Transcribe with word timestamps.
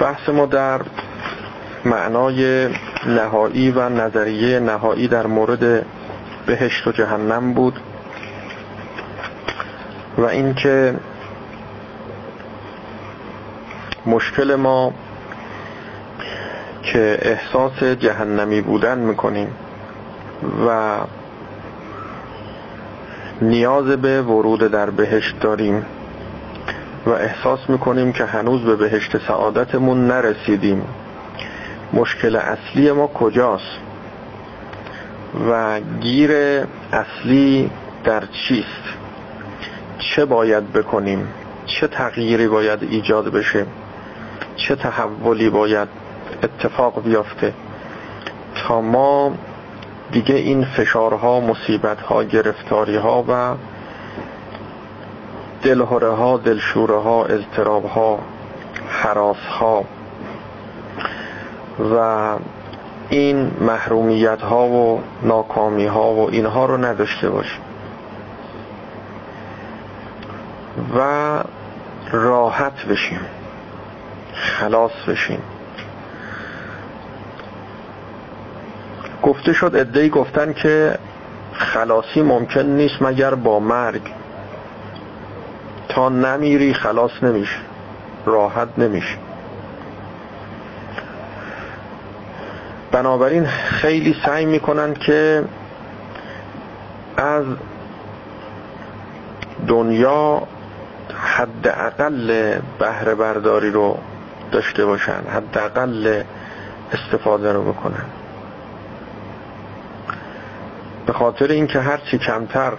بحث 0.00 0.28
ما 0.28 0.46
در 0.46 0.80
معنای 1.84 2.68
نهایی 3.06 3.70
و 3.70 3.88
نظریه 3.88 4.60
نهایی 4.60 5.08
در 5.08 5.26
مورد 5.26 5.86
بهشت 6.46 6.86
و 6.86 6.92
جهنم 6.92 7.54
بود 7.54 7.80
و 10.18 10.24
اینکه 10.24 10.94
مشکل 14.06 14.54
ما 14.54 14.92
که 16.82 17.18
احساس 17.22 17.82
جهنمی 17.82 18.60
بودن 18.60 18.98
می‌کنیم 18.98 19.48
و 20.68 20.96
نیاز 23.42 23.86
به 23.86 24.22
ورود 24.22 24.60
در 24.60 24.90
بهشت 24.90 25.40
داریم. 25.40 25.86
و 27.08 27.10
احساس 27.10 27.58
می‌کنیم 27.68 28.12
که 28.12 28.24
هنوز 28.24 28.62
به 28.62 28.76
بهشت 28.76 29.26
سعادتمون 29.28 30.06
نرسیدیم. 30.06 30.82
مشکل 31.92 32.36
اصلی 32.36 32.92
ما 32.92 33.06
کجاست؟ 33.06 33.78
و 35.50 35.80
گیر 35.80 36.30
اصلی 36.92 37.70
در 38.04 38.22
چیست؟ 38.26 38.84
چه 39.98 40.24
باید 40.24 40.72
بکنیم؟ 40.72 41.28
چه 41.66 41.86
تغییری 41.86 42.48
باید 42.48 42.82
ایجاد 42.82 43.32
بشه؟ 43.32 43.66
چه 44.56 44.76
تحولی 44.76 45.50
باید 45.50 45.88
اتفاق 46.42 47.02
بیافته؟ 47.04 47.54
تا 48.54 48.80
ما 48.80 49.32
دیگه 50.12 50.34
این 50.34 50.64
فشارها 50.64 51.40
مصیبتها 51.40 52.24
گرفتاریها 52.24 53.24
و 53.28 53.54
دلهوره 55.62 56.10
ها 56.10 56.36
دلشوره 56.36 57.00
ها 57.00 57.24
اضطراب 57.24 57.84
ها 57.84 58.18
حراس 58.88 59.36
ها 59.36 59.84
و 61.94 62.36
این 63.10 63.50
محرومیت 63.60 64.42
ها 64.42 64.66
و 64.66 65.02
ناکامی 65.22 65.86
ها 65.86 66.12
و 66.12 66.30
اینها 66.30 66.66
رو 66.66 66.76
نداشته 66.76 67.30
باشیم. 67.30 67.60
و 70.96 71.42
راحت 72.12 72.86
بشیم. 72.86 73.20
خلاص 74.34 74.92
بشیم. 75.08 75.42
گفته 79.22 79.52
شد 79.52 79.70
ادهی 79.74 80.08
گفتن 80.08 80.52
که 80.52 80.98
خلاصی 81.52 82.22
ممکن 82.22 82.60
نیست 82.62 83.02
مگر 83.02 83.34
با 83.34 83.60
مرگ. 83.60 84.02
تا 85.88 86.08
نمیری 86.08 86.74
خلاص 86.74 87.10
نمیشه 87.22 87.58
راحت 88.26 88.68
نمیشه 88.78 89.16
بنابراین 92.92 93.46
خیلی 93.46 94.16
سعی 94.26 94.44
می‌کنن 94.44 94.94
که 94.94 95.44
از 97.16 97.44
دنیا 99.68 100.42
حداقل 101.14 102.58
بهره 102.78 103.14
برداری 103.14 103.70
رو 103.70 103.98
داشته 104.52 104.86
باشن 104.86 105.22
حداقل 105.34 106.22
استفاده 106.92 107.52
رو 107.52 107.72
بکنن. 107.72 108.04
به 111.06 111.12
خاطر 111.12 111.46
اینکه 111.46 111.80
هرچی 111.80 112.18
کمتر 112.18 112.72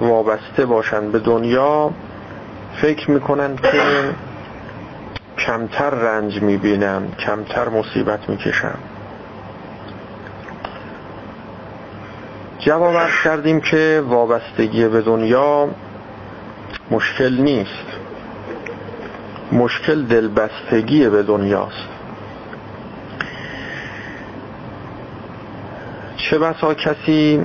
وابسته 0.00 0.66
باشن 0.66 1.10
به 1.10 1.18
دنیا 1.18 1.90
فکر 2.80 3.10
می‌کنن 3.10 3.56
که 3.56 3.82
کمتر 5.38 5.90
رنج 5.90 6.42
می‌بینم 6.42 7.12
کمتر 7.12 7.68
مصیبت 7.68 8.28
می‌کشم. 8.28 8.78
جواب 12.58 13.10
کردیم 13.24 13.60
که 13.60 14.02
وابستگی 14.08 14.88
به 14.88 15.00
دنیا 15.00 15.68
مشکل 16.90 17.42
نیست. 17.42 17.86
مشکل 19.52 20.02
دلبستگی 20.04 21.08
به 21.08 21.22
دنیاست. 21.22 21.88
چه 26.16 26.38
بسا 26.38 26.74
کسی 26.74 27.44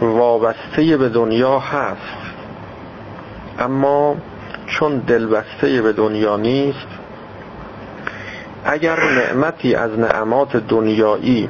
وابسته 0.00 0.96
به 0.96 1.08
دنیا 1.08 1.58
هست 1.58 2.16
اما 3.58 4.16
چون 4.66 4.98
دلبسته 4.98 5.82
به 5.82 5.92
دنیا 5.92 6.36
نیست 6.36 6.86
اگر 8.64 9.00
نعمتی 9.00 9.74
از 9.74 9.98
نعمات 9.98 10.56
دنیایی 10.56 11.48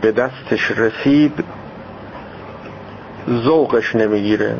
به 0.00 0.12
دستش 0.12 0.70
رسید 0.70 1.44
ذوقش 3.30 3.96
نمی‌گیره. 3.96 4.56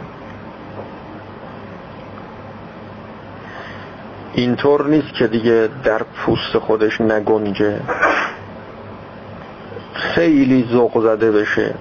اینطور 4.34 4.86
نیست 4.86 5.14
که 5.14 5.26
دیگه 5.26 5.68
در 5.84 6.02
پوست 6.02 6.58
خودش 6.58 7.00
نگنجه. 7.00 7.80
خیلی 9.94 10.68
ذوق 10.72 11.02
زده 11.02 11.32
بشه 11.32 11.74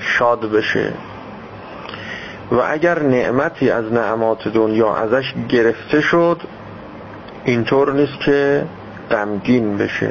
شاد 0.00 0.40
بشه. 0.40 0.92
و 2.50 2.54
اگر 2.54 3.02
نعمتی 3.02 3.70
از 3.70 3.92
نعمات 3.92 4.48
دنیا 4.48 4.94
ازش 4.94 5.34
گرفته 5.48 6.00
شد 6.00 6.40
اینطور 7.44 7.92
نیست 7.92 8.20
که 8.20 8.64
غمگین 9.10 9.76
بشه 9.76 10.10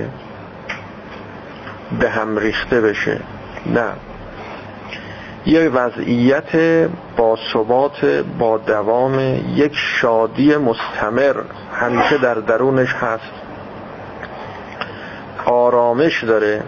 به 1.99 2.09
هم 2.09 2.37
ریخته 2.37 2.81
بشه. 2.81 3.19
نه. 3.65 3.89
یه 5.45 5.69
وضعیت 5.69 6.55
با 7.17 7.37
ثبات 7.53 8.05
با 8.39 8.57
دوام 8.57 9.19
یک 9.55 9.71
شادی 9.75 10.55
مستمر 10.55 11.35
همیشه 11.73 12.17
در 12.17 12.33
درونش 12.33 12.93
هست. 12.93 13.31
آرامش 15.45 16.23
داره. 16.23 16.63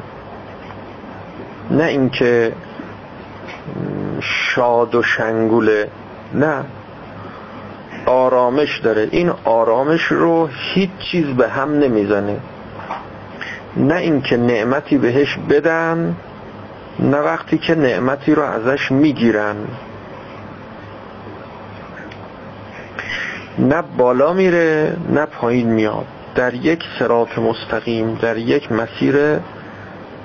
نه 1.72 1.84
اینکه 1.84 2.54
شاد 4.56 4.96
و 4.96 5.04
شنگوله. 5.04 5.88
نه. 6.34 6.64
آرامش 8.06 8.80
داره. 8.80 9.08
این 9.12 9.32
آرامش 9.46 10.04
رو 10.04 10.50
هیچ 10.52 10.90
چیز 11.12 11.26
به 11.26 11.50
هم 11.50 11.80
نمی‌زنه. 11.80 12.38
نه 13.78 13.96
اینکه 13.96 14.38
نعمتی 14.38 14.98
بهش 14.98 15.38
بدن 15.50 16.16
نه 17.00 17.18
وقتی 17.18 17.58
که 17.58 17.76
نعمتی 17.76 18.36
رو 18.36 18.44
ازش 18.44 18.92
می‌گیرن. 18.92 19.56
نه 23.60 23.84
بالا 23.98 24.34
میره 24.34 24.96
نه 25.10 25.26
پایین 25.26 25.68
میاد. 25.68 26.06
در 26.36 26.54
یک 26.54 26.84
سرات 27.00 27.40
مستقیم 27.40 28.16
در 28.22 28.38
یک 28.38 28.72
مسیر 28.72 29.16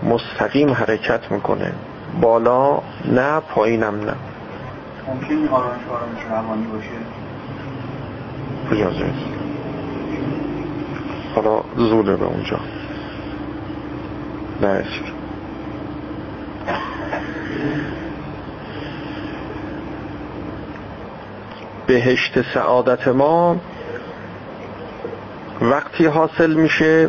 مستقیم 0.03 0.71
حرکت 0.71 1.31
می‌کنه. 1.31 1.73
بالا 2.21 2.79
نه 3.05 3.41
پایینم 3.41 3.95
نه. 4.01 4.15
ممکن 5.09 5.35
این 5.35 5.49
آرامش 5.49 5.81
آرامش 5.91 6.23
روانی 6.31 6.67
باشه؟ 6.67 6.89
اجازه 8.73 9.07
حالا 11.35 11.61
زوده 11.77 12.17
به 12.17 12.25
اونجا. 12.25 12.61
نرسید 14.63 15.17
بهشت 21.87 22.55
سعادت 22.55 23.09
ما 23.09 23.57
وقتی 25.61 26.07
حاصل 26.07 26.55
میشه 26.55 27.09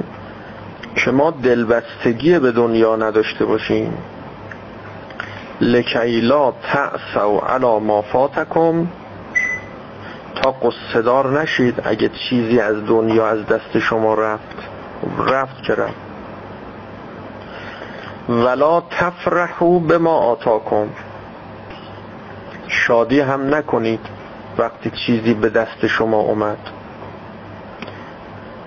که 0.95 1.11
ما 1.11 1.31
دلبستگی 1.31 2.39
به 2.39 2.51
دنیا 2.51 2.95
نداشته 2.95 3.45
باشیم. 3.45 3.93
لکیلا 5.61 6.51
تأسو 6.51 7.37
علا 7.37 7.79
ما 7.79 8.01
فاتکم 8.01 8.87
تا 10.35 10.51
قصدار 10.51 11.41
نشید 11.41 11.81
اگه 11.83 12.09
چیزی 12.09 12.59
از 12.59 12.85
دنیا 12.85 13.27
از 13.27 13.45
دست 13.45 13.79
شما 13.79 14.13
رفت. 14.13 14.55
رفت 15.27 15.63
که 15.63 15.75
رفت 15.75 16.07
ولا 18.29 18.81
تفرحو 18.81 19.79
به 19.79 19.97
ما 19.97 20.17
آتاکم. 20.17 20.89
شادی 22.67 23.19
هم 23.19 23.55
نکنید 23.55 23.99
وقتی 24.57 24.91
چیزی 25.05 25.33
به 25.33 25.49
دست 25.49 25.87
شما 25.87 26.17
اومد. 26.17 26.57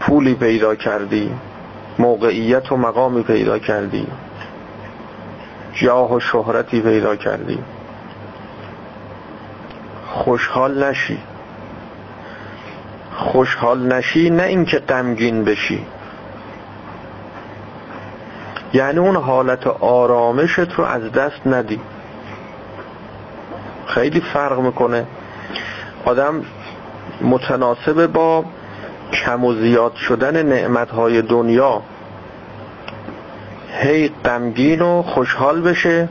پولی 0.01 0.35
پیدا 0.35 0.75
کردی 0.75 1.31
موقعیت 1.99 2.73
و 2.73 2.77
مقامی 2.77 3.23
پیدا 3.23 3.59
کردی. 3.59 4.07
جاه 5.73 6.15
و 6.15 6.21
شهرتی 6.21 6.81
پیدا 6.81 7.17
کردی. 7.17 7.59
خوشحال 10.07 10.85
نشی. 10.85 11.19
خوشحال 13.17 13.93
نشی 13.93 14.31
نه 14.31 14.43
اینکه 14.43 14.79
غمگین 14.79 15.45
بشی. 15.45 15.87
یعنی 18.73 18.99
اون 18.99 19.17
حالت 19.17 19.67
آرامشت 19.67 20.73
رو 20.73 20.85
از 20.85 21.13
دست 21.13 21.47
ندی. 21.47 21.81
خیلی 23.87 24.21
فرق 24.21 24.59
می‌کنه. 24.59 25.07
آدم 26.05 26.45
متناسب 27.21 28.07
با 28.07 28.45
کم 29.13 29.45
و 29.45 29.55
زیاد 29.55 29.95
شدن 29.95 30.43
نعمتهای 30.43 31.23
دنیا. 31.23 31.83
هی 33.81 34.11
غمگین 34.25 34.83
و 34.83 35.03
خوشحال 35.03 35.61
بشه. 35.61 36.09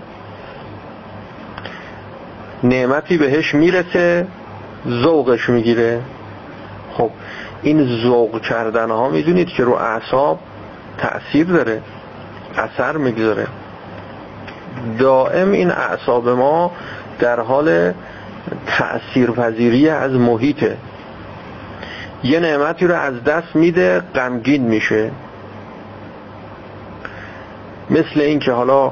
نعمتی 2.64 3.18
بهش 3.18 3.56
می‌رسه 3.56 4.28
ذوقش 4.88 5.50
می‌گیره. 5.50 6.02
خب 6.94 7.10
این 7.62 8.02
ذوق 8.04 8.42
کردن 8.42 8.90
ها 8.90 9.10
می‌دونید 9.10 9.48
که 9.48 9.64
رو 9.64 9.74
اعصاب 9.74 10.40
تأثیر 10.98 11.46
داره 11.48 11.82
اثر 12.58 12.98
می‌گذاره. 12.98 13.48
دائم 15.00 15.52
این 15.52 15.72
اعصاب 15.72 16.30
ما 16.30 16.72
در 17.20 17.40
حال 17.40 17.94
تأثیر 18.68 19.32
پذیری 19.32 19.90
از 19.90 20.12
محیطه. 20.12 20.78
یه 22.24 22.40
نعمتی 22.40 22.88
رو 22.88 22.96
از 22.96 23.24
دست 23.24 23.56
میده 23.56 24.00
غمگین 24.16 24.64
میشه. 24.64 25.12
مثل 27.90 28.22
این 28.22 28.40
که 28.40 28.52
حالا 28.52 28.92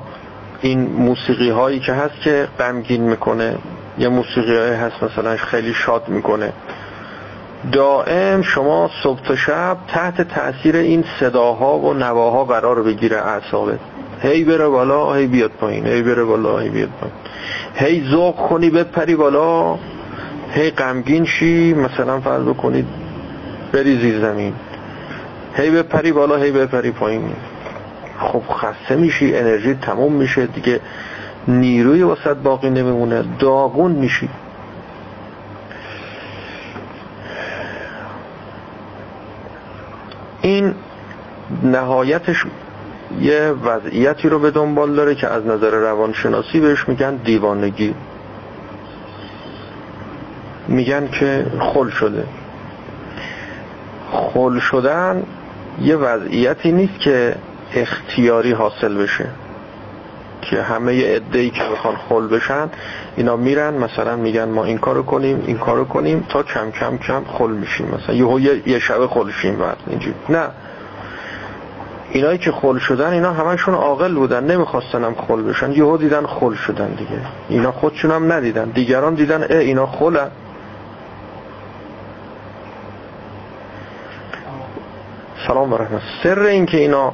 این 0.61 0.79
موسیقی 0.79 1.49
هایی 1.49 1.79
که 1.79 1.93
هست 1.93 2.21
که 2.21 2.47
غمگین 2.59 3.01
می‌کنه 3.01 3.55
یه 3.99 4.07
موسیقی 4.07 4.57
هایی 4.57 4.73
هست 4.73 5.03
مثلا 5.03 5.37
خیلی 5.37 5.73
شاد 5.73 6.03
می‌کنه. 6.07 6.53
دائم 7.71 8.41
شما 8.41 8.89
صبح 9.03 9.21
تا 9.21 9.35
شب 9.35 9.77
تحت 9.87 10.21
تأثیر 10.21 10.75
این 10.75 11.03
صداها 11.19 11.79
و 11.79 11.93
نواها 11.93 12.45
قرار 12.45 12.83
بگیره 12.83 13.17
اعصابت. 13.17 13.79
هی 14.21 14.43
بره 14.43 14.67
بالا 14.67 15.13
هی 15.13 15.27
بیاد 15.27 15.51
پایین. 15.51 15.87
هی 15.87 16.01
بره 16.01 16.23
بالا 16.23 16.59
هی 16.59 16.69
بیاد 16.69 16.89
پایین. 16.89 17.15
هی 17.75 18.09
ذوق 18.11 18.35
کنی 18.35 18.69
بپری 18.69 19.15
بالا. 19.15 19.77
هی 20.51 20.69
غمگین 20.69 21.25
شی 21.25 21.73
مثلا 21.73 22.19
فرض 22.19 22.43
بکنید 22.43 22.85
بری 23.73 23.99
زیر 23.99 24.19
زمین. 24.21 24.53
هی 25.55 25.71
بپری 25.71 26.11
بالا 26.11 26.35
هی 26.35 26.51
بپری 26.51 26.91
پایین. 26.91 27.33
خب 28.19 28.43
خسته 28.53 28.95
میشی 28.95 29.35
انرژی 29.35 29.73
تموم 29.73 30.13
میشه 30.13 30.45
دیگه 30.45 30.79
نیروی 31.47 32.03
وسط 32.03 32.37
باقی 32.37 32.69
نمیمونه 32.69 33.23
داغون 33.39 33.91
میشی. 33.91 34.29
این 40.41 40.73
نهایتش 41.63 42.45
یه 43.21 43.49
وضعیتی 43.49 44.29
رو 44.29 44.39
به 44.39 44.51
دنبال 44.51 44.95
داره 44.95 45.15
که 45.15 45.27
از 45.27 45.45
نظر 45.45 45.71
روانشناسی 45.71 46.59
بهش 46.59 46.87
میگن 46.89 47.15
دیوانگی. 47.15 47.95
میگن 50.67 51.07
که 51.07 51.45
خل 51.59 51.89
شده. 51.89 52.23
خل 54.11 54.59
شدن 54.59 55.23
یه 55.81 55.95
وضعیتی 55.95 56.71
نیست 56.71 56.99
که 56.99 57.35
اختیاری 57.75 58.51
حاصل 58.51 58.97
بشه. 58.97 59.29
که 60.41 60.61
همه 60.61 61.01
ادهی 61.05 61.49
که 61.49 61.63
بخوان 61.63 61.95
خل 62.09 62.27
بشن 62.27 62.69
اینا 63.15 63.35
میرن 63.35 63.73
مثلا 63.73 64.15
میگن 64.15 64.49
ما 64.49 64.65
این 64.65 64.77
کارو 64.77 65.03
کنیم 65.03 65.43
این 65.47 65.57
کارو 65.57 65.85
کنیم 65.85 66.25
تا 66.29 66.43
کم 66.43 66.71
کم 66.71 66.97
کم 66.97 67.23
خل 67.23 67.51
میشیم. 67.51 67.87
مثلا 67.87 68.15
یه, 68.15 68.67
یه 68.67 68.79
شب 68.79 69.07
خل 69.07 69.31
شیم 69.31 69.55
بعد 69.55 69.77
اینجوری. 69.87 70.15
نه. 70.29 70.47
اینایی 72.09 72.37
که 72.37 72.51
خل 72.51 72.77
شدن 72.77 73.13
اینا 73.13 73.33
همشون 73.33 73.73
عاقل 73.73 74.13
بودن 74.13 74.43
نمی‌خواستن 74.43 75.03
هم 75.03 75.15
خل 75.27 75.41
بشن. 75.41 75.71
یهو 75.71 75.97
دیدن 75.97 76.25
خل 76.25 76.53
شدن 76.55 76.89
دیگه. 76.89 77.21
اینا 77.49 77.71
خودشون 77.71 78.11
هم 78.11 78.31
ندیدن. 78.31 78.69
دیگران 78.69 79.13
دیدن 79.13 79.43
اه 79.49 79.57
اینا 79.57 79.85
خلن 79.85 80.29
سلام 85.47 85.69
برحمت 85.69 86.01
سر 86.23 86.39
این 86.39 86.65
که 86.65 86.77
اینا 86.77 87.13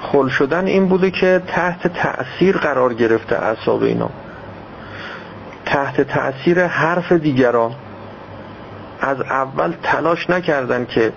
خل 0.00 0.28
شدن 0.28 0.66
این 0.66 0.88
بوده 0.88 1.10
که 1.10 1.42
تحت 1.46 1.86
تأثیر 1.88 2.56
قرار 2.56 2.94
گرفته 2.94 3.36
اعصاب 3.36 3.82
اینا. 3.82 4.10
تحت 5.66 6.00
تأثیر 6.00 6.66
حرف 6.66 7.12
دیگران. 7.12 7.72
از 9.00 9.20
اول 9.20 9.72
تلاش 9.82 10.30
نکردن 10.30 10.86
که 10.86 11.12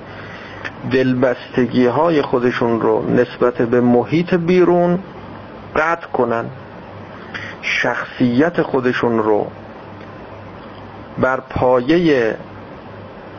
دلبستگی 0.91 1.85
های 1.85 2.21
خودشون 2.21 2.81
رو 2.81 3.09
نسبت 3.11 3.53
به 3.53 3.81
محیط 3.81 4.33
بیرون 4.33 4.99
قطع 5.75 6.07
کنن. 6.07 6.45
شخصیت 7.61 8.61
خودشون 8.61 9.19
رو 9.19 9.47
بر 11.17 11.39
پایه 11.39 12.35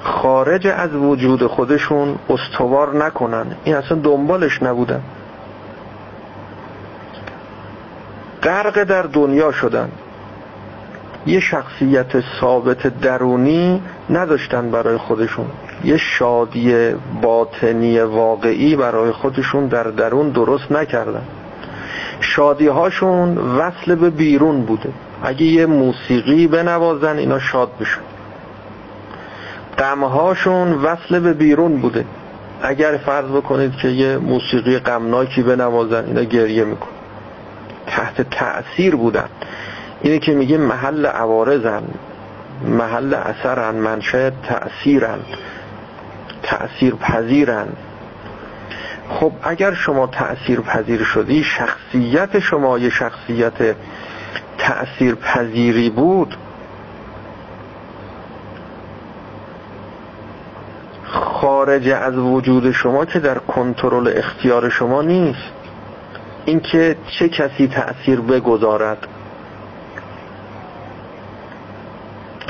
خارج 0.03 0.67
از 0.67 0.95
وجود 0.95 1.47
خودشون 1.47 2.19
استوار 2.29 3.05
نکنن. 3.05 3.47
این 3.65 3.75
اصلا 3.75 3.99
دنبالش 3.99 4.63
نبودن. 4.63 5.03
غرق 8.43 8.85
در 8.85 9.03
دنیا 9.03 9.53
شدن. 9.53 9.89
یه 11.27 11.41
شخصیت 11.41 12.41
ثابت 12.41 13.01
درونی 13.01 13.83
نداشتن 14.11 14.71
برای 14.71 14.97
خودشون. 14.97 15.47
یه 15.85 15.97
شادی 15.97 16.95
باطنی 17.23 18.01
واقعی 18.01 18.77
برای 18.77 19.11
خودشون 19.11 19.67
در 19.67 19.83
درون 19.83 20.29
درست 20.29 20.73
نکردن. 20.73 21.23
شادی 22.21 22.67
هاشون 22.67 23.39
وصل 23.39 23.95
به 23.95 24.11
بیرون 24.11 24.63
بوده. 24.63 24.91
اگه 25.23 25.43
یه 25.43 25.67
موسیقی 25.67 26.47
بنوازن 26.47 27.19
اینا 27.19 27.39
شاد 27.39 27.71
بشن. 27.81 28.01
غمهاشون 29.79 30.73
وصل 30.73 31.21
به 31.21 31.33
بیرون 31.33 31.77
بوده. 31.77 32.05
اگر 32.63 32.97
فرض 32.97 33.31
بکنید 33.31 33.77
که 33.77 33.89
یه 33.89 34.19
موسیقی 34.19 34.79
غمناکی 34.79 35.43
بنوازن 35.43 36.05
اینا 36.05 36.23
گریه 36.23 36.65
میکن 36.65 36.89
تحت 37.91 38.31
تأثیر 38.31 38.97
بودن. 38.97 39.29
اینه 40.03 40.19
که 40.19 40.33
میگه 40.33 40.59
محل 40.59 41.07
عوارضن 41.07 41.83
محل 42.65 43.15
اثرن 43.15 43.75
منشه 43.75 44.33
تأثیرن 44.43 45.19
تأثیر 46.43 46.95
پذیرن. 46.95 47.69
خب 49.11 49.33
اگر 49.43 49.75
شما 49.75 50.07
تأثیر 50.07 50.61
پذیر 50.61 51.03
شدی 51.03 51.45
شخصیت 51.45 52.39
شما 52.39 52.79
یه 52.79 52.91
شخصیت 52.91 53.77
تأثیر 54.59 55.15
پذیری 55.15 55.91
بود. 55.91 56.37
خارج 61.05 61.89
از 61.89 62.17
وجود 62.17 62.71
شما 62.71 63.05
که 63.05 63.19
در 63.19 63.39
کنترل 63.39 64.13
اختیار 64.17 64.69
شما 64.69 65.03
نیست. 65.03 65.60
اینکه 66.45 66.97
چه 67.19 67.29
کسی 67.29 67.69
تأثیر 67.69 68.21
بگذارد. 68.21 69.07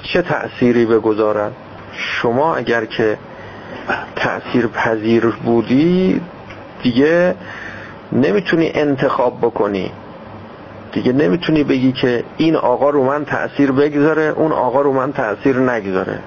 چه 0.03 0.23
تأثیری 0.23 0.87
بگذارد؟ 0.87 1.53
شما 1.93 2.57
اگر 2.57 2.85
که 2.85 3.19
تأثیر 4.17 4.67
پذیر 4.67 5.27
بودی 5.27 6.21
دیگه 6.83 7.35
نمی‌تونی 8.13 8.71
انتخاب 8.75 9.39
بکنی. 9.39 9.93
دیگه 10.93 11.13
نمی‌تونی 11.13 11.65
بگی 11.65 11.93
که 11.93 12.25
این 12.37 12.57
آقا 12.57 12.91
رو 12.91 13.05
من 13.05 13.25
تأثیر 13.25 13.73
بگذاره 13.73 14.23
اون 14.23 14.53
آقا 14.53 14.81
رو 14.81 14.93
من 14.93 15.13
تأثیر 15.13 15.59
نگذاره. 15.59 16.19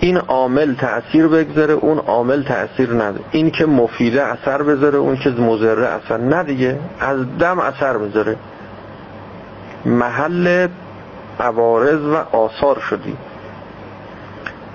این 0.00 0.16
عامل 0.16 0.74
تأثیر 0.74 1.28
بگذاره 1.28 1.74
اون 1.74 1.98
عامل 1.98 2.42
تأثیر 2.42 2.92
نده 2.92 3.20
این 3.30 3.50
که 3.50 3.66
مفیده 3.66 4.22
اثر 4.22 4.62
بذاره 4.62 4.98
اون 4.98 5.16
که 5.16 5.30
مزره 5.30 5.86
اثر. 5.86 6.16
نه 6.16 6.42
دیگه 6.42 6.78
از 7.00 7.38
دم 7.38 7.58
اثر 7.58 7.98
بذاره 7.98 8.36
محل 9.84 10.68
عوارض 11.40 12.00
و 12.00 12.36
آثار 12.36 12.80
شدی. 12.90 13.16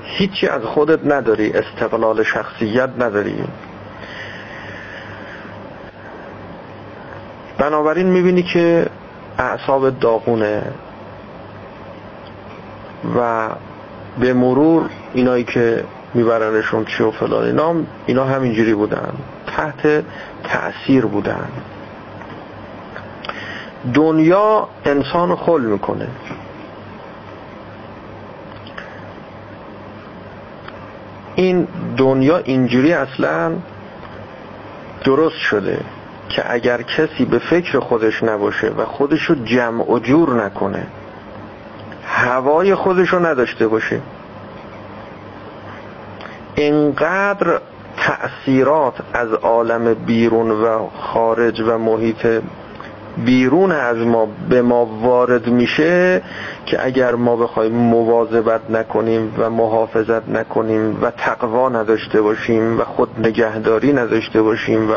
هیچی 0.04 0.48
از 0.48 0.62
خودت 0.62 1.00
نداری 1.06 1.52
استقلال 1.52 2.24
شخصیت 2.24 2.90
نداری. 3.00 3.44
بنابراین 7.58 8.08
می‌بینی 8.08 8.44
که 8.44 8.88
اعصاب 9.38 10.00
داغونه 10.00 10.64
و 13.18 13.50
به 14.20 14.34
مرور 14.34 14.90
اینایی 15.14 15.44
که 15.44 15.84
میبرنشون 16.14 16.86
چی 16.86 17.04
و 17.04 17.12
فلان 17.12 17.44
اینا 17.46 17.76
اینا 18.06 18.26
همینجوری 18.26 18.74
بودن. 18.74 19.14
تحت 19.48 20.04
تأثیر 20.44 21.06
بودن. 21.06 21.48
دنیا 23.94 24.68
انسان 24.86 25.36
خل 25.36 25.62
می‌کنه. 25.62 26.08
این 31.36 31.68
دنیا 31.98 32.38
اینجوری 32.38 32.94
اصلا 32.94 33.52
درست 35.04 35.38
شده 35.38 35.80
که 36.30 36.54
اگر 36.54 36.82
کسی 36.82 37.26
به 37.26 37.40
فکر 37.40 37.80
خودش 37.80 38.24
نباشه 38.24 38.68
و 38.68 38.86
خودشو 38.86 39.36
جمع 39.36 39.92
و 39.92 40.00
جور 40.00 40.46
نکنه 40.46 40.88
هوای 42.06 42.76
خودشو 42.76 43.26
نداشته 43.26 43.68
باشه 43.68 44.02
اینقدر 46.56 47.60
تأثیرات 47.98 48.94
از 49.14 49.34
عالم 49.34 49.94
بیرون 49.94 50.52
و 50.52 50.90
خارج 50.90 51.62
و 51.62 51.78
محیط 51.78 52.28
بیرون 53.18 53.72
از 53.72 53.98
ما 53.98 54.28
به 54.50 54.62
ما 54.62 54.86
وارد 54.86 55.48
میشه 55.48 56.22
که 56.66 56.86
اگر 56.86 57.16
ما 57.16 57.36
بخوایم 57.36 57.72
مواظبت 57.72 58.62
نکنیم 58.70 59.34
و 59.38 59.50
محافظت 59.50 60.30
نکنیم 60.30 60.98
و 61.02 61.12
تقوا 61.12 61.70
نداشته 61.70 62.22
باشیم 62.22 62.80
و 62.80 62.84
خود 62.84 63.10
نگهداری 63.20 63.94
نداشته 63.94 64.42
باشیم 64.42 64.92
و 64.92 64.94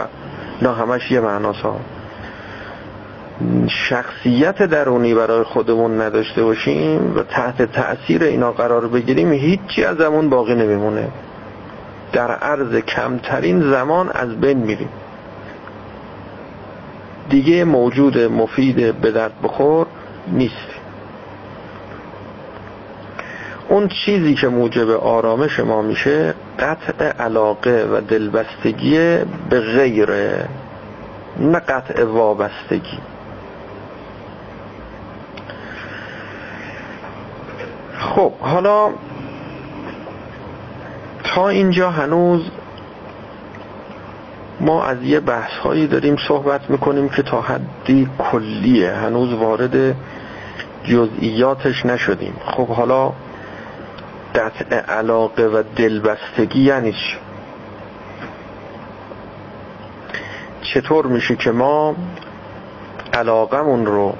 نه 0.62 0.74
همش 0.74 1.10
یه 1.10 1.20
معناسا 1.20 1.76
شخصیت 3.68 4.62
درونی 4.62 5.14
برای 5.14 5.42
خودمون 5.45 6.00
نداشته 6.00 6.42
باشیم 6.42 7.16
و 7.16 7.23
تحت 7.23 7.62
تأثیر 7.62 8.23
اینا 8.23 8.52
قرار 8.52 8.88
بگیریم 8.88 9.33
هیچی 9.33 9.85
از 9.85 10.00
همون 10.00 10.28
باقی 10.28 10.54
نمیمونه. 10.54 11.09
در 12.12 12.30
عرض 12.30 12.75
کمترین 12.76 13.71
زمان 13.71 14.11
از 14.14 14.40
بین 14.40 14.59
میریم. 14.59 14.88
دیگه 17.30 17.64
موجود 17.64 18.18
مفید 18.18 19.00
به 19.00 19.11
درد 19.11 19.33
بخور 19.42 19.87
نیست. 20.33 20.68
اون 23.68 23.88
چیزی 23.88 24.35
که 24.35 24.49
موجب 24.49 24.90
آرامش 24.90 25.61
ما 25.61 25.83
میشه 25.83 26.35
قطع 26.59 27.04
علاقه 27.04 27.88
و 27.92 28.00
دلبستگی 28.00 28.99
به 29.50 29.61
غیره 29.61 30.49
نه 31.40 31.59
قطع 31.59 32.04
وابستگی 32.04 32.99
خب 37.99 38.27
حالا 38.40 38.90
تا 41.25 41.49
اینجا 41.49 41.90
هنوز 41.90 42.42
ما 44.61 44.85
از 44.85 45.02
یه 45.02 45.21
بحث 45.21 45.50
هایی 45.50 45.87
داریم 45.87 46.16
صحبت 46.28 46.71
می‌کنیم 46.71 47.09
که 47.09 47.23
تا 47.23 47.40
حدی 47.40 48.09
کلیه. 48.18 48.92
هنوز 48.92 49.33
وارد 49.33 49.97
جزئیاتش 50.85 51.87
نشدیم. 51.87 52.37
خب 52.45 52.68
حالا 52.68 53.12
قطع 54.35 54.76
علاقه 54.76 55.42
و 55.42 55.62
دلبستگی 55.76 56.61
یعنی 56.61 56.95
چطور 60.62 61.07
میشه 61.07 61.37
که 61.37 61.50
ما 61.50 61.95
علاقمون 63.12 63.87
رو 63.87 64.14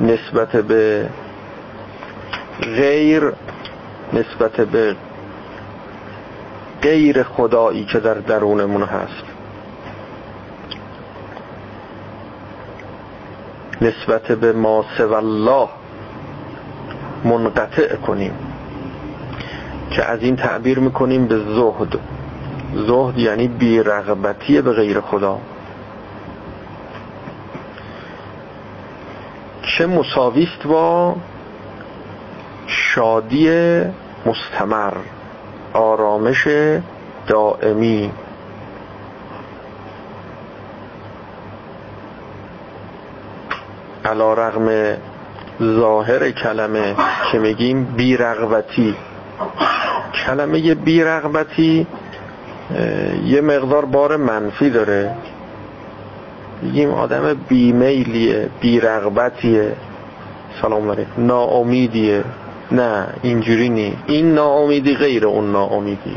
نسبت 0.00 0.56
به 0.56 1.08
غیر 2.62 3.32
نسبت 4.12 4.60
به 4.60 4.96
غیر 6.82 7.22
خدایی 7.22 7.84
که 7.84 7.98
در 8.00 8.14
درونمون 8.14 8.82
هست. 8.82 9.24
نسبت 13.80 14.22
به 14.32 14.52
ما 14.52 14.84
الله 15.00 15.68
منقطع 17.24 17.96
کنیم 17.96 18.32
که 19.90 20.04
از 20.04 20.22
این 20.22 20.36
تعبیر 20.36 20.78
می‌کنیم 20.78 21.26
به 21.26 21.38
زهد. 21.38 21.98
زهد 22.74 23.18
یعنی 23.18 23.48
بیرغبتی 23.48 24.60
به 24.60 24.72
غیر 24.72 25.00
خدا. 25.00 25.38
چه 29.62 29.86
مساویست 29.86 30.62
با 30.64 31.16
شادی 32.68 33.50
مستمر 34.26 34.92
آرامش 35.72 36.48
دائمی. 37.26 38.10
علا 44.04 44.34
رغم 44.34 44.96
ظاهر 45.62 46.30
کلمه 46.30 46.94
که 47.32 47.38
میگیم 47.38 47.84
بیرغبتی. 47.84 48.94
کلمه 50.26 50.74
بیرغبتی 50.74 51.86
یه 53.24 53.40
مقدار 53.40 53.84
بار 53.84 54.16
منفی 54.16 54.70
داره. 54.70 55.14
میگیم 56.62 56.90
آدم 56.90 57.34
بیمیلیه 57.48 58.48
بیرغبتیه. 58.60 59.72
سلام 60.62 60.90
علیکم. 60.90 61.10
ناامیدیه. 61.18 62.24
نه 62.72 63.06
اینجوری 63.22 63.68
نی. 63.68 63.96
این 64.06 64.34
ناامیدی 64.34 64.94
غیر 64.94 65.26
اون 65.26 65.52
ناامیدیه. 65.52 66.16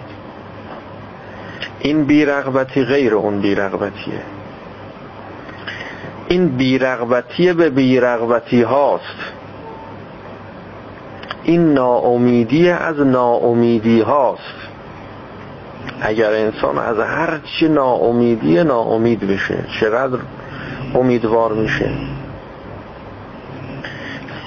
این 1.80 2.04
بیرغبتی 2.04 2.84
غیر 2.84 3.16
اون 3.16 3.40
بیرغبتیه. 3.40 4.22
این 6.28 6.48
بیرغبتی 6.48 7.54
به 7.54 7.70
بیرغبتی 7.70 8.62
هاست. 8.62 9.04
این 11.44 11.74
ناامیدی 11.74 12.70
از 12.70 13.00
ناامیدی 13.00 14.02
هاست. 14.02 14.62
اگر 16.02 16.34
انسان 16.34 16.78
از 16.78 17.00
هر 17.00 17.40
چی 17.40 17.68
ناامیدی 17.68 18.64
ناامید 18.64 19.28
بشه 19.28 19.58
چقدر 19.80 20.20
امیدوار 20.96 21.54
میشه. 21.54 21.90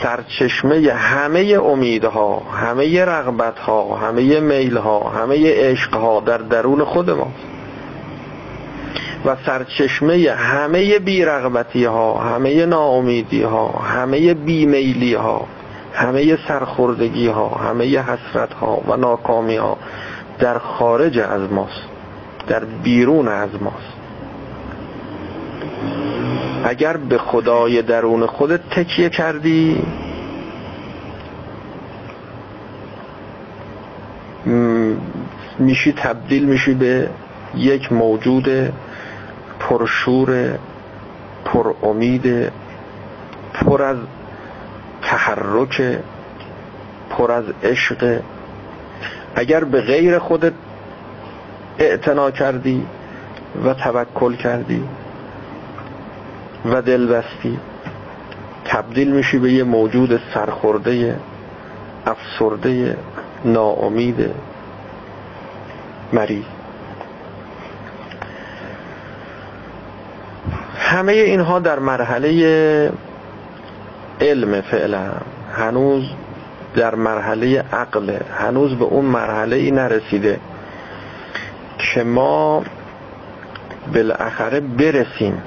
سرچشمه 0.05 0.93
همه 0.93 1.59
امیدها 1.63 2.39
همه 2.39 3.05
رغبتها 3.05 3.97
همه 3.97 4.41
میلها 4.41 5.09
همه 5.09 5.53
عشقها 5.55 6.21
در 6.21 6.39
درون 6.39 6.85
خود 6.85 7.11
ماست 7.11 7.55
و 9.25 9.37
سرچشمه 9.47 10.31
همه 10.31 10.99
بیرغبتی 10.99 11.85
ها 11.85 12.15
همه 12.19 12.67
ناامیدی 12.67 13.43
ها 13.43 13.69
همه 13.69 14.35
بیمیلی 14.35 15.15
ها 15.15 15.47
همه 15.95 16.39
سرخوردگی 16.49 17.29
ها 17.29 17.49
همه 17.49 17.99
حسرت 17.99 18.53
ها 18.55 18.81
و 18.89 18.97
ناکامی 18.97 19.57
ها 19.57 19.77
در 20.39 20.59
خارج 20.59 21.19
از 21.19 21.53
ماست 21.53 21.83
در 22.47 22.65
بیرون 22.65 23.29
از 23.29 23.51
ماست. 23.61 23.95
اگر 26.65 26.97
به 26.97 27.19
خدای 27.19 27.83
درون 27.83 28.27
خودت 28.27 28.61
تکیه 28.71 29.09
کردی 29.09 29.83
میشی 35.59 35.93
تبدیل 35.93 36.45
میشی 36.45 36.75
به 36.75 37.09
یک 37.57 37.93
موجود 37.93 38.73
پرشور 39.61 40.59
پر 41.45 41.75
امید 41.83 42.53
پر 43.55 43.83
از 43.83 43.97
تحرک 45.03 45.99
پر 47.11 47.33
از 47.33 47.45
عشق. 47.63 48.21
اگر 49.37 49.65
به 49.65 49.81
غیر 49.81 50.19
خودت 50.19 50.53
اعتنا 51.79 52.31
کردی 52.31 52.87
و 53.65 53.75
توکل 53.75 54.35
کردی 54.35 54.85
و 56.65 56.83
دل 56.83 57.07
بستی 57.07 57.59
تبدیل 58.65 59.13
میشی 59.13 59.39
به 59.39 59.53
یه 59.53 59.65
موجود 59.65 60.21
سرخورده 60.35 61.17
افسرده 62.07 62.97
ناامید 63.45 64.31
مریض. 66.13 66.45
همه 70.79 71.13
اینها 71.13 71.59
در 71.59 71.79
مرحله 71.79 72.93
علم 74.21 74.61
فعلا. 74.61 75.13
هنوز 75.53 76.05
در 76.77 76.95
مرحله 76.95 77.65
عقل. 77.73 78.17
هنوز 78.39 78.75
به 78.75 78.85
اون 78.85 79.05
مرحله 79.05 79.57
ای 79.57 79.71
نرسیده 79.71 80.41
که 81.79 82.05
ما 82.05 82.65
بالاخره 83.95 84.61
برسیم. 84.61 85.43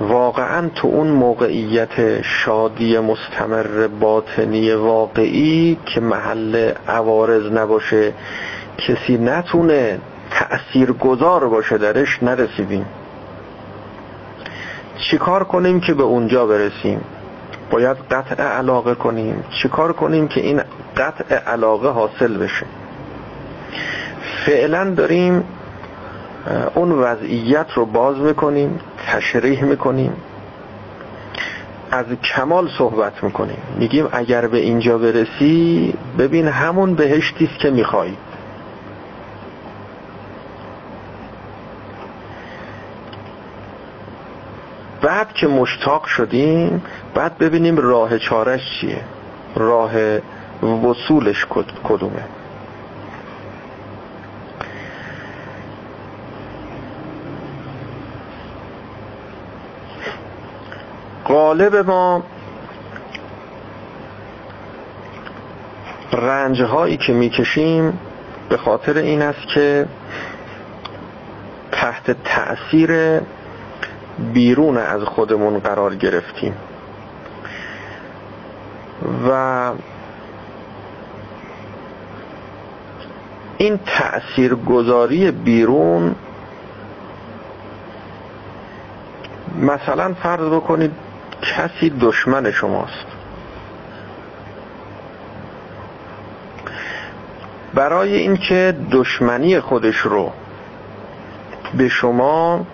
واقعا 0.00 0.68
تو 0.68 0.88
اون 0.88 1.06
موقعیت 1.06 2.22
شادی 2.22 2.98
مستمر 2.98 3.86
باطنی 3.86 4.72
واقعی 4.72 5.78
که 5.86 6.00
محل 6.00 6.72
عوارض 6.88 7.52
نباشه 7.52 8.12
کسی 8.78 9.18
نتونه 9.18 9.98
تأثیر 10.30 10.92
گذار 10.92 11.48
باشه 11.48 11.78
درش 11.78 12.22
نرسیدیم. 12.22 12.86
چیکار 15.10 15.44
کنیم 15.44 15.80
که 15.80 15.94
به 15.94 16.02
اونجا 16.02 16.46
برسیم؟ 16.46 17.00
باید 17.70 17.96
قطع 18.10 18.42
علاقه 18.42 18.94
کنیم. 18.94 19.44
چیکار 19.62 19.92
کنیم 19.92 20.28
که 20.28 20.40
این 20.40 20.62
قطع 20.96 21.34
علاقه 21.34 21.88
حاصل 21.88 22.36
بشه؟ 22.36 22.66
فعلا 24.46 24.94
داریم 24.96 25.44
اون 26.74 26.92
وضعیت 26.92 27.66
رو 27.74 27.86
باز 27.86 28.18
می‌کنیم 28.18 28.80
تشریح 29.06 29.64
می‌کنیم. 29.64 30.12
از 31.90 32.06
کمال 32.06 32.68
صحبت 32.78 33.24
می‌کنیم. 33.24 33.58
میگیم 33.78 34.08
اگر 34.12 34.46
به 34.46 34.58
اینجا 34.58 34.98
برسی 34.98 35.94
ببین 36.18 36.48
همون 36.48 36.94
بهشتی 36.94 37.44
است 37.44 37.58
که 37.58 37.70
می‌خوای. 37.70 38.12
بعد 45.02 45.32
که 45.32 45.46
مشتاق 45.46 46.04
شدیم 46.04 46.82
بعد 47.14 47.38
ببینیم 47.38 47.76
راه 47.76 48.18
چارش 48.18 48.80
چیه. 48.80 49.00
راه 49.56 49.92
وصولش 50.62 51.46
کدومه. 51.84 52.24
غالب 61.28 61.76
ما 61.76 62.22
رنج 66.12 66.62
هایی 66.62 66.96
که 66.96 67.12
می‌کشیم 67.12 67.98
به 68.48 68.56
خاطر 68.56 68.98
این 68.98 69.22
است 69.22 69.48
که 69.54 69.86
تحت 71.72 72.16
تأثیر 72.24 73.20
بیرون 74.32 74.76
از 74.76 75.02
خودمون 75.02 75.58
قرار 75.58 75.94
گرفتیم. 75.94 76.54
و 79.28 79.70
این 83.58 83.78
تأثیر 83.86 84.54
گذاری 84.54 85.30
بیرون 85.30 86.14
مثلا 89.60 90.14
فرض 90.14 90.48
بکنید 90.48 91.03
کسی 91.44 91.90
دشمن 91.90 92.50
شماست. 92.50 93.06
برای 97.74 98.16
اینکه 98.16 98.76
دشمنی 98.92 99.60
خودش 99.60 99.96
رو 99.96 100.32
به 101.74 101.88
شما 101.88 102.66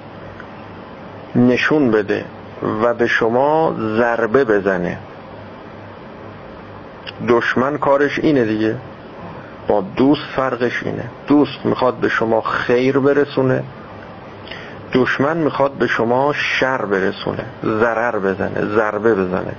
نشون 1.37 1.91
بده 1.91 2.25
و 2.83 2.95
به 2.95 3.07
شما 3.07 3.75
ضربه 3.79 4.45
بزنه. 4.45 4.99
دشمن 7.29 7.79
کارش 7.79 8.19
اینه 8.19 8.45
دیگه. 8.45 8.77
با 9.69 9.81
دوست 9.81 10.23
فرقش 10.37 10.83
اینه. 10.83 11.05
دوست 11.27 11.59
می‌خواد 11.67 11.95
به 11.95 12.09
شما 12.09 12.41
خیر 12.41 12.99
برسونه. 12.99 13.63
دشمن 14.93 15.37
می‌خواد 15.37 15.73
به 15.73 15.87
شما 15.87 16.33
شر 16.33 16.85
برسونه 16.85 17.45
ضرر 17.65 18.19
بزنه 18.19 18.65
ضربه 18.75 19.15
بزنه. 19.15 19.55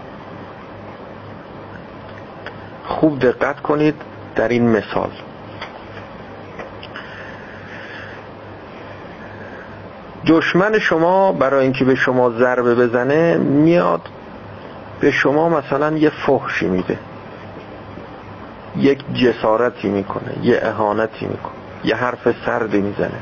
خوب 2.86 3.20
دقت 3.20 3.60
کنید 3.62 3.96
در 4.36 4.48
این 4.48 4.70
مثال. 4.70 5.10
دشمن 10.28 10.80
شما 10.80 11.32
برای 11.32 11.64
اینکه 11.64 11.86
به 11.86 11.96
شما 11.96 12.30
ضربه 12.30 12.76
بزنه 12.76 13.38
میاد 13.38 14.02
به 15.00 15.12
شما 15.12 15.50
مثلا 15.50 15.98
یه 15.98 16.10
فحشی 16.10 16.68
میده. 16.68 16.98
یک 18.78 19.14
جسارتی 19.14 19.90
می‌کنه 19.90 20.38
یه 20.44 20.60
اهانتی 20.64 21.26
می‌کنه 21.26 21.52
یه 21.84 21.96
حرف 21.96 22.46
سردی 22.46 22.82
می‌زنه. 22.82 23.20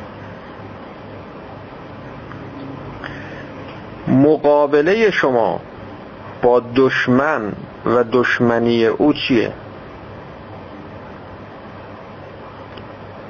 مقابله 4.30 5.12
شما 5.12 5.60
با 6.42 6.62
دشمن 6.76 7.54
و 7.86 8.04
دشمنی 8.12 8.86
او 8.86 9.14
چیه؟ 9.14 9.54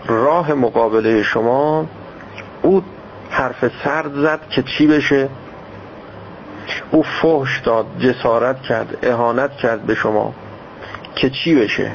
راه 0.07 0.53
مقابله 0.53 1.23
شما 1.23 1.85
او 2.61 2.83
حرف 3.29 3.71
سرد 3.83 4.13
زد 4.13 4.39
که 4.49 4.63
چی 4.63 4.87
بشه؟ 4.87 5.29
او 6.91 7.03
فحش 7.03 7.59
داد 7.59 7.85
جسارت 7.99 8.61
کرد 8.61 8.97
اهانت 9.03 9.57
کرد 9.57 9.81
به 9.81 9.95
شما 9.95 10.33
که 11.15 11.29
چی 11.29 11.55
بشه؟ 11.55 11.91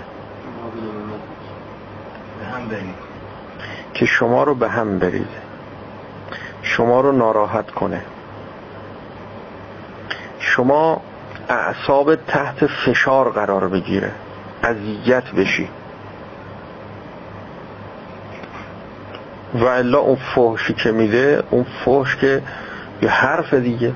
که 3.94 4.06
شما 4.06 4.42
رو 4.42 4.54
به 4.54 4.68
هم 4.68 4.98
بریزه 4.98 5.44
شما 6.62 7.00
رو 7.00 7.12
ناراحت 7.12 7.70
کنه. 7.70 8.02
شما 10.56 11.00
اعصاب 11.48 12.14
تحت 12.14 12.66
فشار 12.66 13.30
قرار 13.30 13.68
بگیره. 13.68 14.12
اذیت 14.62 15.30
بشی. 15.30 15.68
و 19.54 19.64
الا 19.64 19.98
اون 19.98 20.16
فحشی 20.34 20.74
که 20.74 20.92
میده 20.92 21.42
اون 21.50 21.66
فحش 21.84 22.16
که 22.16 22.42
یه 23.02 23.08
حرف 23.08 23.54
دیگه 23.54 23.92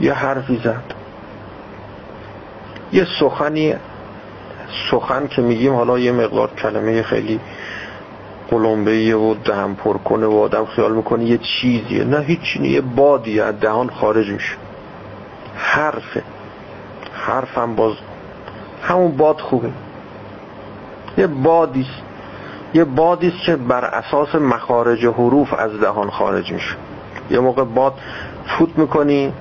یه 0.00 0.12
حرفی 0.12 0.60
زد. 0.64 0.82
یه 2.92 3.06
سخنی 3.20 3.74
سخن 4.90 5.26
که 5.26 5.42
میگیم 5.42 5.74
حالا 5.74 5.98
یه 5.98 6.12
مقدار 6.12 6.50
کلمه 6.50 7.02
خیلی 7.02 7.40
قلمبه 8.50 9.14
و 9.14 9.34
دهم 9.34 9.74
پر 9.74 9.96
کنه 9.98 10.26
و 10.26 10.34
آدم 10.34 10.66
خیال 10.66 10.92
می‌کنه 10.92 11.24
یه 11.24 11.38
چیزیه. 11.38 12.04
نه 12.04 12.20
هیچی 12.20 12.68
یه 12.68 12.80
بادی 12.80 13.40
از 13.40 13.60
دهان 13.60 13.90
خارج 13.90 14.30
میشه. 14.30 14.56
حرفه 15.60 16.22
حرفم 17.12 17.74
باز 17.74 17.94
همون 18.82 19.16
باد 19.16 19.40
خوبه. 19.40 19.70
یه 21.18 21.26
بادیست 21.26 22.02
یه 22.74 22.84
بادیست 22.84 23.36
که 23.46 23.56
بر 23.56 23.84
اساس 23.84 24.34
مخارج 24.34 25.06
حروف 25.06 25.52
از 25.52 25.80
دهان 25.80 26.10
خارج 26.10 26.52
میشه. 26.52 26.74
یه 27.30 27.40
موقع 27.40 27.64
باد 27.64 27.94
فوت 28.46 28.78
می‌کنی 28.78 29.32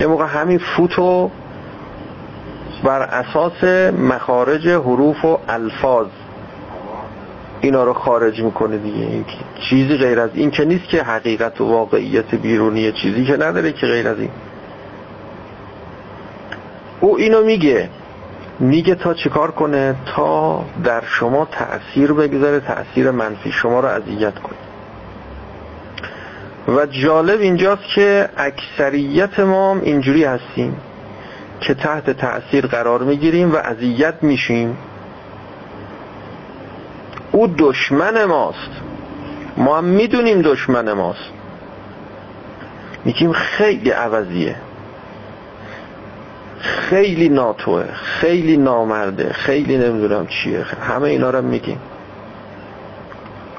یه 0.00 0.06
موقع 0.06 0.26
همین 0.26 0.58
فوتو 0.58 1.30
بر 2.84 3.02
اساس 3.02 3.64
مخارج 3.92 4.68
حروف 4.68 5.24
و 5.24 5.38
الفاظ 5.48 6.06
اینا 7.60 7.84
رو 7.84 7.92
خارج 7.92 8.42
می‌کنه 8.42 8.78
دیگه. 8.78 9.24
چیزی 9.70 9.96
غیر 9.96 10.20
از 10.20 10.30
این 10.34 10.50
که 10.50 10.64
نیست 10.64 10.88
که 10.88 11.02
حقیقت 11.02 11.60
و 11.60 11.64
واقعیت 11.64 12.34
بیرونی 12.34 12.92
چیزی 12.92 13.24
که 13.24 13.36
نداره 13.36 13.72
که 13.72 13.86
غیر 13.86 14.08
از 14.08 14.18
این. 14.18 14.30
او 17.02 17.18
اینو 17.18 17.44
میگه. 17.44 17.88
میگه 18.58 18.94
تا 18.94 19.14
چیکار 19.14 19.50
کنه؟ 19.50 19.94
تا 20.06 20.64
در 20.84 21.02
شما 21.04 21.48
تأثیر 21.52 22.12
بگذاره 22.12 22.60
تأثیر 22.60 23.10
منفی. 23.10 23.52
شما 23.52 23.80
رو 23.80 23.88
اذیت 23.88 24.34
کنه. 24.38 24.58
و 26.76 26.86
جالب 26.86 27.40
اینجاست 27.40 27.82
که 27.94 28.28
اکثریت 28.36 29.40
ما 29.40 29.76
اینجوری 29.82 30.24
هستیم 30.24 30.76
که 31.60 31.74
تحت 31.74 32.10
تأثیر 32.10 32.66
قرار 32.66 33.02
می‌گیریم 33.02 33.52
و 33.52 33.56
اذیت 33.56 34.14
میشیم. 34.22 34.76
او 37.32 37.54
دشمن 37.58 38.24
ماست. 38.24 38.70
ما 39.56 39.78
هم 39.78 39.84
می‌دونیم 39.84 40.42
دشمن 40.42 40.92
ماست. 40.92 41.30
میگیم 43.04 43.32
خیلی 43.32 43.90
عوضیه. 43.90 44.56
خیلی 46.62 47.28
ناتوه 47.28 47.84
خیلی 47.94 48.56
نامرده 48.56 49.32
خیلی 49.32 49.78
نمی‌دونم 49.78 50.26
چیه. 50.26 50.62
همه 50.62 51.08
اینا 51.08 51.30
رو 51.30 51.42
میگیم. 51.42 51.80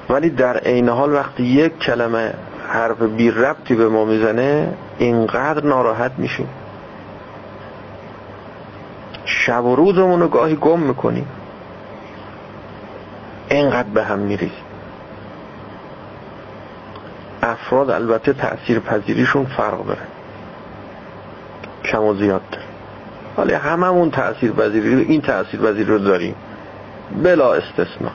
ولی 0.10 0.30
در 0.30 0.58
عین 0.58 0.90
حال 0.90 1.14
وقتی 1.14 1.44
یک 1.44 1.80
کلمه 1.80 2.34
حرف 2.68 3.02
بی 3.02 3.32
ربطی 3.32 3.76
به 3.76 3.90
ما 3.90 4.06
می‌زنه 4.06 4.74
اینقدر 4.98 5.66
ناراحت 5.66 6.12
میشیم. 6.18 6.50
شب 9.26 9.66
و 9.66 9.76
روزمون 9.76 10.20
رو 10.20 10.28
گاهی 10.28 10.56
گم 10.56 10.80
می‌کنیم. 10.80 11.28
اینقدر 13.50 13.90
به 13.90 14.04
هم 14.04 14.20
میریزیم. 14.20 14.64
افراد 17.42 17.90
البته 17.90 18.34
تأثیر 18.34 18.80
پذیریشون 18.80 19.46
فرق 19.46 19.86
داره. 19.86 20.02
کم 21.84 22.04
و 22.04 22.14
زیاد 22.14 22.42
داره. 22.52 22.73
ولی 23.38 23.54
هممون 23.54 24.12
تأثیر 24.12 24.52
پذیری 24.52 25.02
این 25.02 25.22
تأثیر 25.22 25.60
پذیری 25.60 25.84
رو 25.84 26.00
داریم. 26.00 26.36
بلا 27.24 27.54
استثنا. 27.54 28.12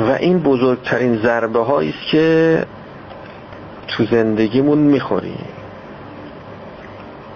و 0.00 0.10
این 0.10 0.38
بزرگترین 0.38 1.16
ضربه 1.16 1.70
است 1.70 2.10
که 2.10 2.64
تو 3.88 4.04
زندگیمون 4.04 4.78
می‌خوریم. 4.78 5.44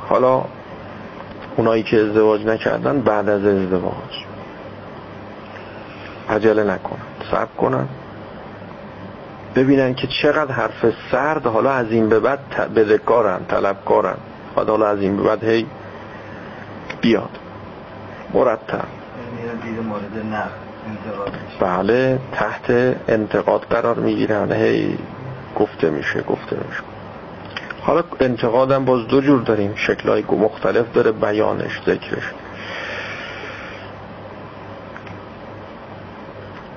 حالا 0.09 0.45
اونایی 1.57 1.83
که 1.83 2.01
ازدواج 2.01 2.47
نکردن 2.47 3.01
بعد 3.01 3.29
از 3.29 3.45
ازدواج. 3.45 4.25
عجله 6.31 6.65
نکنن 6.65 7.03
صبر 7.31 7.55
کنن. 7.59 7.89
ببینن 9.55 9.95
که 9.95 10.07
چقدر 10.23 10.53
حرف 10.53 10.87
سرد 11.11 11.47
حالا 11.47 11.73
از 11.73 11.91
این 11.91 12.09
به 12.09 12.21
بعد 12.21 12.75
بدهکارن 12.75 13.45
طلبکارن. 13.49 14.17
حالا 14.55 14.87
از 14.87 15.01
این 15.01 15.17
به 15.17 15.23
بعد 15.23 15.45
هی 15.45 15.67
بیاد. 17.01 17.39
مرتب. 18.35 18.85
بله 21.61 22.19
تحت 22.33 22.97
انتقاد 23.09 23.61
قرار 23.71 23.99
می‌گیرن. 23.99 24.53
هی 24.53 24.99
گفته 25.57 25.91
میشه 25.91 26.23
گفته 26.23 26.57
میشه. 26.57 26.83
حالا 27.81 28.05
انتقادم 28.21 28.85
باز 28.85 29.09
دو 29.09 29.21
جور 29.21 29.43
داریم. 29.43 29.75
شکلهای 29.77 30.25
مختلف 30.29 30.93
داره 30.93 31.13
بیانش 31.13 31.81
ذکرش. 31.87 32.31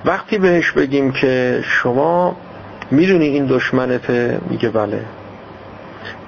وقتی 0.06 0.38
بهش 0.38 0.72
بگیم 0.72 1.12
که 1.12 1.64
شما 1.64 2.36
می‌دونی 2.92 3.26
این 3.26 3.46
دشمنته 3.46 4.40
میگه 4.50 4.70
بله. 4.70 5.06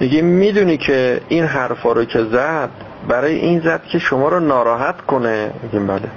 میگه 0.00 0.22
می‌دونی 0.22 0.76
که 0.76 1.20
این 1.28 1.44
حرفا 1.44 1.92
رو 1.92 2.04
که 2.04 2.24
زد 2.24 2.70
برای 3.08 3.34
این 3.34 3.60
زد 3.60 3.82
که 3.84 3.98
شما 3.98 4.28
رو 4.28 4.40
ناراحت 4.40 5.00
کنه. 5.00 5.50
میگیم 5.62 5.86
بله. 5.86 6.08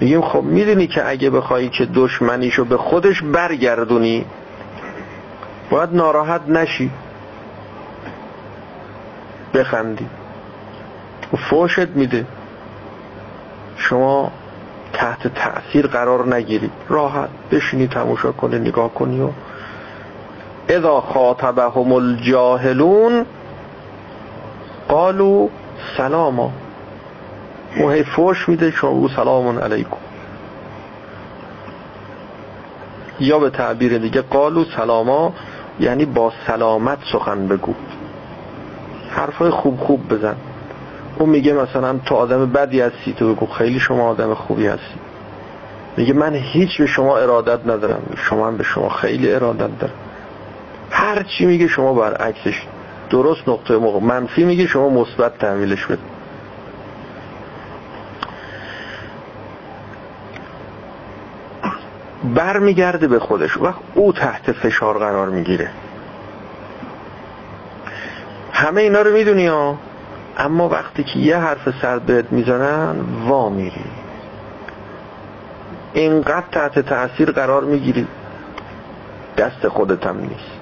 میگیم 0.00 0.22
خب 0.22 0.42
می‌دونی 0.42 0.86
که 0.86 1.08
اگه 1.08 1.30
بخوایی 1.30 1.68
که 1.68 1.88
دشمنیشو 1.94 2.64
به 2.64 2.76
خودش 2.76 3.22
برگردونی 3.22 4.24
باید 5.70 5.88
ناراحت 5.92 6.48
نشی. 6.48 6.90
بخندی. 9.54 10.06
و 11.32 11.36
فوشت 11.36 11.88
میده. 11.88 12.26
شما 13.76 14.32
تحت 14.96 15.28
تأثیر 15.28 15.86
قرار 15.86 16.34
نگیری. 16.34 16.70
راحت 16.88 17.28
بشینی 17.50 17.86
تماشا 17.86 18.32
کنی 18.32 18.58
نگاه 18.58 18.94
کنی 18.94 19.20
و 19.20 19.28
اذا 20.68 21.00
خاطبهم 21.00 21.92
الجاهلون 21.92 23.26
قالوا 24.88 25.48
سلاما. 25.96 26.52
و 27.80 27.90
هی 27.90 28.02
فوش 28.02 28.48
میده 28.48 28.70
شما 28.70 29.08
سلام 29.08 29.58
علیکم. 29.58 29.96
یا 33.20 33.38
به 33.38 33.50
تعبیر 33.50 33.98
دیگه 33.98 34.22
قالو 34.22 34.64
سلاما 34.64 35.32
یعنی 35.80 36.04
با 36.04 36.32
سلامت 36.46 36.98
سخن 37.12 37.48
بگو. 37.48 37.74
حرفای 39.10 39.50
خوب 39.50 39.80
خوب 39.80 40.08
بزن. 40.08 40.36
اون 41.18 41.28
میگه 41.28 41.52
مثلا 41.52 41.98
تو 42.06 42.14
آدم 42.14 42.46
بدی 42.52 42.80
هستی 42.80 43.12
تو 43.12 43.34
بگو 43.34 43.46
خیلی 43.46 43.80
شما 43.80 44.08
آدم 44.08 44.34
خوبی 44.34 44.66
هستی. 44.66 44.98
میگه 45.96 46.12
من 46.12 46.34
هیچ 46.34 46.78
به 46.78 46.86
شما 46.86 47.18
ارادت 47.18 47.66
ندارم 47.66 48.02
شما 48.16 48.46
هم 48.46 48.56
به 48.56 48.64
شما 48.64 48.88
خیلی 48.88 49.32
ارادت 49.32 49.78
دارم. 49.78 49.94
هر 50.90 51.22
چی 51.22 51.46
میگه 51.46 51.68
شما 51.68 51.94
برعکسش 51.94 52.62
درست 53.10 53.48
نقطه 53.48 53.76
موقع 53.76 54.00
منفی 54.00 54.44
میگه 54.44 54.66
شما 54.66 54.88
مثبت 54.88 55.38
تحویلش 55.38 55.86
بده. 55.86 55.98
برمیگرده 62.34 63.08
به 63.08 63.18
خودش. 63.18 63.56
وقت 63.56 63.78
او 63.94 64.12
تحت 64.12 64.52
فشار 64.52 64.98
قرار 64.98 65.28
می‌گیره. 65.28 65.70
همه 68.52 68.82
اینا 68.82 69.02
رو 69.02 69.12
می‌دونی 69.12 69.46
ها؟ 69.46 69.78
اما 70.36 70.68
وقتی 70.68 71.04
که 71.04 71.18
یه 71.18 71.36
حرف 71.36 71.68
سرد 71.82 72.02
بهت 72.02 72.32
می‌زنن 72.32 72.96
وا 73.28 73.48
میری. 73.48 73.84
اینقدر 75.92 76.44
تحت 76.52 76.78
تاثیر 76.78 77.30
قرار 77.30 77.64
می‌گیری. 77.64 78.06
دست 79.36 79.68
خودت 79.68 80.06
هم 80.06 80.18
نیست. 80.18 80.56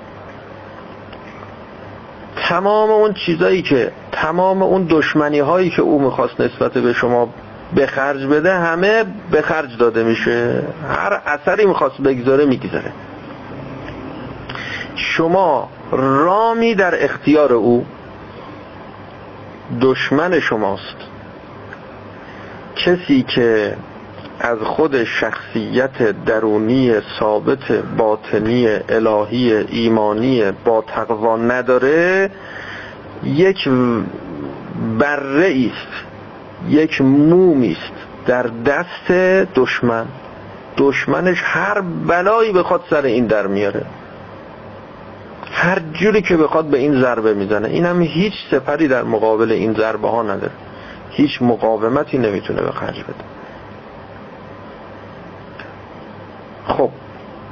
تمام 2.36 2.90
اون 2.90 3.12
چیزایی 3.12 3.62
که 3.62 3.92
تمام 4.12 4.62
اون 4.62 4.86
دشمنی 4.90 5.38
هایی 5.38 5.70
که 5.70 5.82
او 5.82 6.02
می‌خواست 6.02 6.40
نسبت 6.40 6.72
به 6.72 6.92
شما 6.92 7.28
به 7.74 7.86
خرج 7.86 8.26
بده 8.26 8.54
همه 8.54 9.04
به 9.30 9.42
خرج 9.42 9.78
داده 9.78 10.04
میشه. 10.04 10.62
هر 10.88 11.20
اثری 11.26 11.66
می‌خواست 11.66 12.00
بگذاره 12.00 12.44
می‌گذاره. 12.44 12.92
شما 14.96 15.68
رامی 15.92 16.74
در 16.74 17.04
اختیار 17.04 17.52
او 17.52 17.86
دشمن 19.80 20.40
شماست. 20.40 20.96
کسی 22.76 23.22
که 23.22 23.76
از 24.40 24.58
خود 24.58 25.04
شخصیت 25.04 26.24
درونی 26.24 26.94
ثابت 27.18 27.72
باطنی 27.72 28.68
الهی 28.88 29.52
ایمانی 29.52 30.52
با 30.64 30.84
تقوا 30.86 31.36
نداره 31.36 32.30
یک 33.24 33.68
بره 34.98 35.70
است 35.72 36.04
یک 36.68 37.00
مومی 37.00 37.72
است 37.72 37.92
در 38.26 38.42
دست 38.42 39.10
دشمن. 39.54 40.06
دشمنش 40.76 41.42
هر 41.44 41.80
بلایی 41.80 42.52
بخواد 42.52 42.84
سر 42.90 43.02
این 43.02 43.26
در 43.26 43.46
میاره. 43.46 43.86
هر 45.56 45.78
جوری 45.92 46.22
که 46.22 46.36
بخواد 46.36 46.64
به 46.64 46.78
این 46.78 47.00
ضربه 47.00 47.34
می‌زنه. 47.34 47.68
این 47.68 47.86
هم 47.86 48.02
هیچ 48.02 48.32
سپری 48.50 48.88
در 48.88 49.02
مقابل 49.02 49.52
این 49.52 49.72
ضربه 49.72 50.08
ها 50.08 50.22
نداره. 50.22 50.52
هیچ 51.10 51.42
مقاومتی 51.42 52.18
نمی‌تونه 52.18 52.62
به 52.62 52.70
خرج 52.70 53.02
بده. 53.02 53.24
خب 56.66 56.90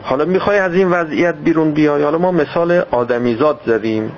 حالا 0.02 0.24
می‌خوای 0.24 0.58
از 0.58 0.74
این 0.74 0.90
وضعیت 0.90 1.34
بیرون 1.34 1.70
بیای؟ 1.70 2.02
حالا 2.02 2.18
ما 2.18 2.32
مثال 2.32 2.82
آدمیزاد 2.90 3.60
زدیم. 3.66 4.12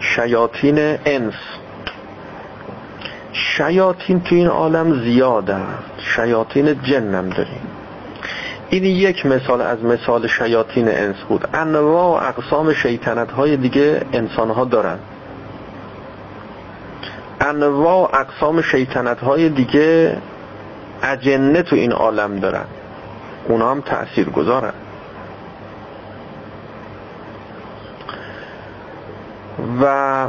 شیاطین 0.00 0.78
انس. 1.06 1.34
شیاطین 3.32 4.20
تو 4.20 4.34
این 4.34 4.46
عالم 4.46 5.02
زیاده 5.02 5.56
شیاطین 5.98 6.82
جنم 6.82 7.28
داریم. 7.28 7.73
این 8.70 8.84
یک 8.84 9.26
مثال 9.26 9.60
از 9.60 9.84
مثال 9.84 10.26
شیاطین 10.26 10.88
انس 10.88 11.16
بود. 11.28 11.48
انواع 11.54 12.28
اقسام 12.28 12.72
شیطنت 12.72 13.30
های 13.30 13.56
دیگه 13.56 14.02
انسان 14.12 14.50
ها 14.50 14.64
دارن. 14.64 14.98
انواع 17.40 18.20
اقسام 18.20 18.62
شیطنت 18.62 19.20
های 19.20 19.48
دیگه 19.48 20.16
اجنه 21.02 21.62
تو 21.62 21.76
این 21.76 21.92
عالم 21.92 22.38
دارن. 22.38 22.64
اونا 23.48 23.70
هم 23.70 23.80
تأثیر 23.80 24.30
گذارن 24.30 24.72
و 29.82 30.26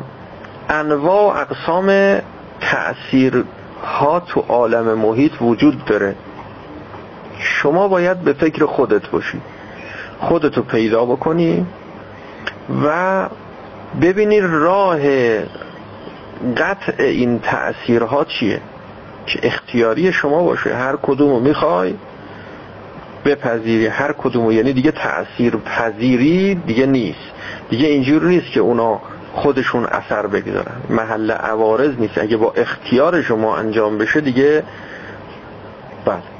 انواع 0.69 1.41
اقسام 1.41 2.19
تأثیر 2.61 3.43
ها 3.83 4.19
تو 4.19 4.45
عالم 4.47 4.97
محیط 4.99 5.41
وجود 5.41 5.85
داره. 5.85 6.15
شما 7.39 7.87
باید 7.87 8.19
به 8.19 8.33
فکر 8.33 8.65
خودت 8.65 9.09
باشی. 9.09 9.41
خودتو 10.19 10.61
پیدا 10.61 11.05
بکنی 11.05 11.65
و 12.85 13.29
ببینی 14.01 14.39
راه 14.41 14.99
قطع 16.57 16.93
این 17.03 17.39
تأثیرها 17.39 18.25
چیه. 18.25 18.61
که 19.25 19.39
اختیاری 19.43 20.13
شما 20.13 20.43
باشه. 20.43 20.75
هر 20.75 20.95
کدومو 21.01 21.39
می‌خوای 21.39 21.95
بپذیری. 23.25 23.87
هر 23.87 24.11
کدومو. 24.11 24.51
یعنی 24.51 24.73
دیگه 24.73 24.91
تأثیر 24.91 25.55
پذیری 25.55 26.55
دیگه 26.55 26.85
نیست. 26.85 27.31
دیگه 27.69 27.87
اینجور 27.87 28.23
نیست 28.23 28.51
که 28.51 28.59
اونا 28.59 29.01
خودشون 29.33 29.85
اثر 29.85 30.27
بگذارن. 30.27 30.75
محل 30.89 31.31
عوارض 31.31 31.99
نیست. 31.99 32.17
اگه 32.17 32.37
با 32.37 32.53
اختیار 32.55 33.21
شما 33.21 33.57
انجام 33.57 33.97
بشه 33.97 34.21
دیگه 34.21 34.63
بله. 36.05 36.34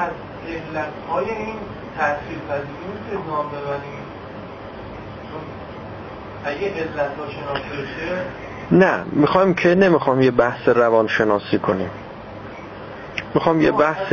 از 0.00 0.10
علت 0.48 0.92
های 1.10 1.24
این 1.24 1.54
تأثیر 1.98 2.38
پذیری 2.48 2.98
که 3.10 3.16
نام 3.30 3.46
ببریم 3.48 4.00
اگه 6.44 6.66
علت 6.68 7.16
ها 7.18 7.30
شناخته 7.30 7.76
بشه 7.76 8.22
نه 8.70 9.04
می‌خوایم 9.12 9.54
که 9.54 9.74
نمی‌خوام 9.74 10.22
یه 10.22 10.30
بحث 10.30 10.68
روانشناسی 10.68 11.58
کنیم. 11.58 11.90
می‌خوام 13.34 13.60
یه 13.60 13.72
بحث 13.72 14.12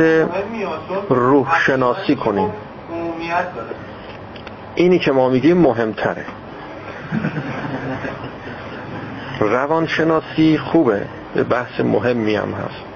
روح 1.08 1.60
شناسی 1.60 2.16
کنیم. 2.16 2.52
اینی 4.74 4.98
که 4.98 5.12
ما 5.12 5.28
میگیم 5.28 5.58
مهمتره. 5.58 6.24
روانشناسی 9.40 10.58
خوبه 10.58 11.02
به 11.34 11.44
بحث 11.44 11.80
مهمی 11.80 12.36
هم 12.36 12.52
هست. 12.52 12.87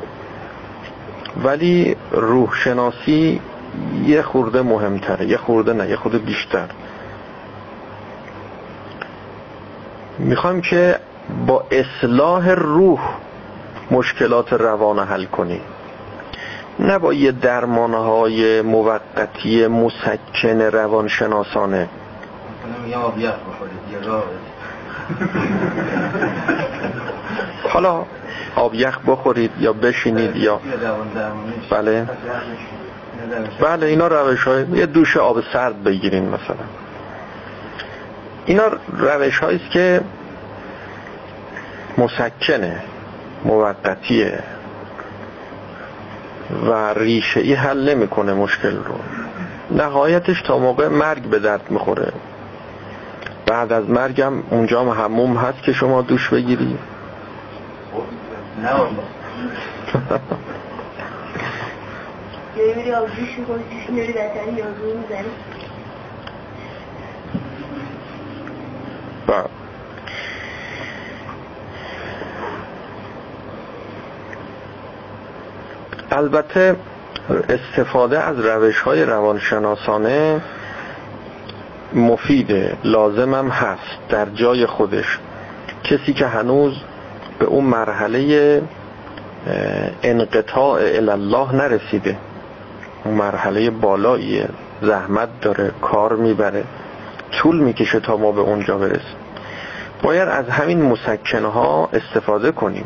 ولی 1.45 1.97
روح 2.11 2.55
شناسی 2.55 3.40
یه 4.07 4.23
خورده 4.23 4.62
مهمتره 4.62 5.27
یه 5.27 5.37
خورده 5.37 5.73
نه 5.73 5.88
یه 5.88 5.97
خورده 5.97 6.18
بیشتر. 6.18 6.66
می‌خوایم 10.18 10.61
که 10.61 10.99
با 11.47 11.64
اصلاح 11.71 12.51
روح 12.51 13.01
مشکلات 13.90 14.53
روان 14.53 14.99
حل 14.99 15.25
کنیم 15.25 15.61
نه 16.79 16.99
با 16.99 17.12
یه 17.12 17.33
درمانهای 17.33 18.62
موقتی 18.62 19.66
مسکن 19.66 20.61
روانشناسانه. 20.61 21.88
حالا 27.68 28.05
آب 28.56 28.74
یخ 28.74 28.98
بخورید 29.06 29.50
یا 29.60 29.72
بشینید 29.72 30.36
یا 30.36 30.60
بله. 31.70 32.06
بله 33.60 33.86
اینا 33.86 34.06
روش 34.06 34.44
های 34.44 34.64
یه 34.72 34.86
دوش 34.86 35.16
آب 35.16 35.40
سرد 35.52 35.84
بگیرین 35.84 36.24
مثلا. 36.28 36.56
اینا 38.46 38.62
روش 38.92 39.38
هاییست 39.38 39.70
که 39.70 40.00
مسکنه 41.98 42.80
موقتیه 43.44 44.38
و 46.66 46.94
ریشه 46.94 47.40
ای 47.40 47.54
حل 47.54 47.88
نمی‌کنه 47.88 48.34
مشکل 48.34 48.76
رو. 48.76 48.94
نهایتش 49.70 50.42
تا 50.42 50.58
موقع 50.58 50.88
مرگ 50.88 51.22
به 51.22 51.38
درد 51.38 51.70
می‌خوره. 51.70 52.12
بعد 53.46 53.72
از 53.72 53.90
مرگم 53.90 54.32
اونجا 54.50 54.80
هم 54.80 55.04
هموم 55.04 55.36
هست 55.36 55.62
که 55.62 55.72
شما 55.72 56.02
دوش 56.02 56.28
بگیری. 56.28 56.78
نه 58.62 58.72
بله. 69.27 69.44
البته 76.11 76.77
استفاده 77.48 78.20
از 78.20 78.38
روش 78.46 78.81
های 78.81 79.05
روانشناسانه 79.05 80.40
مفیده 81.92 82.77
لازمم 82.85 83.48
هست 83.48 84.09
در 84.09 84.27
جای 84.27 84.66
خودش. 84.66 85.18
کسی 85.85 86.12
که 86.12 86.27
هنوز 86.27 86.75
به 87.42 87.48
اون 87.48 87.64
مرحله 87.64 88.62
انقطاع 90.02 90.81
الله 90.83 91.55
نرسیده. 91.55 92.16
اون 93.05 93.14
مرحله 93.14 93.70
بالاییه. 93.70 94.48
زحمت 94.83 95.28
داره 95.40 95.70
کار 95.81 96.16
می‌بره 96.16 96.64
طول 97.33 97.59
می‌کشه 97.61 98.00
تا 98.00 98.16
ما 98.16 98.33
به 98.33 98.40
اونجا 98.40 98.78
برسیم. 98.78 99.16
باید 100.02 100.28
از 100.28 100.48
همین 100.48 100.83
مسکنه 100.83 101.48
ها 101.48 101.88
استفاده 101.92 102.52
کنیم. 102.52 102.85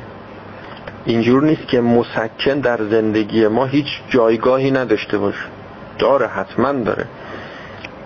اینجور 1.04 1.42
نیست 1.42 1.68
که 1.68 1.80
مسکن 1.80 2.60
در 2.60 2.78
زندگی 2.90 3.46
ما 3.46 3.64
هیچ 3.64 3.86
جایگاهی 4.08 4.70
نداشته 4.70 5.18
باشه. 5.18 5.44
داره 5.98 6.26
حتما 6.26 6.72
داره. 6.72 7.04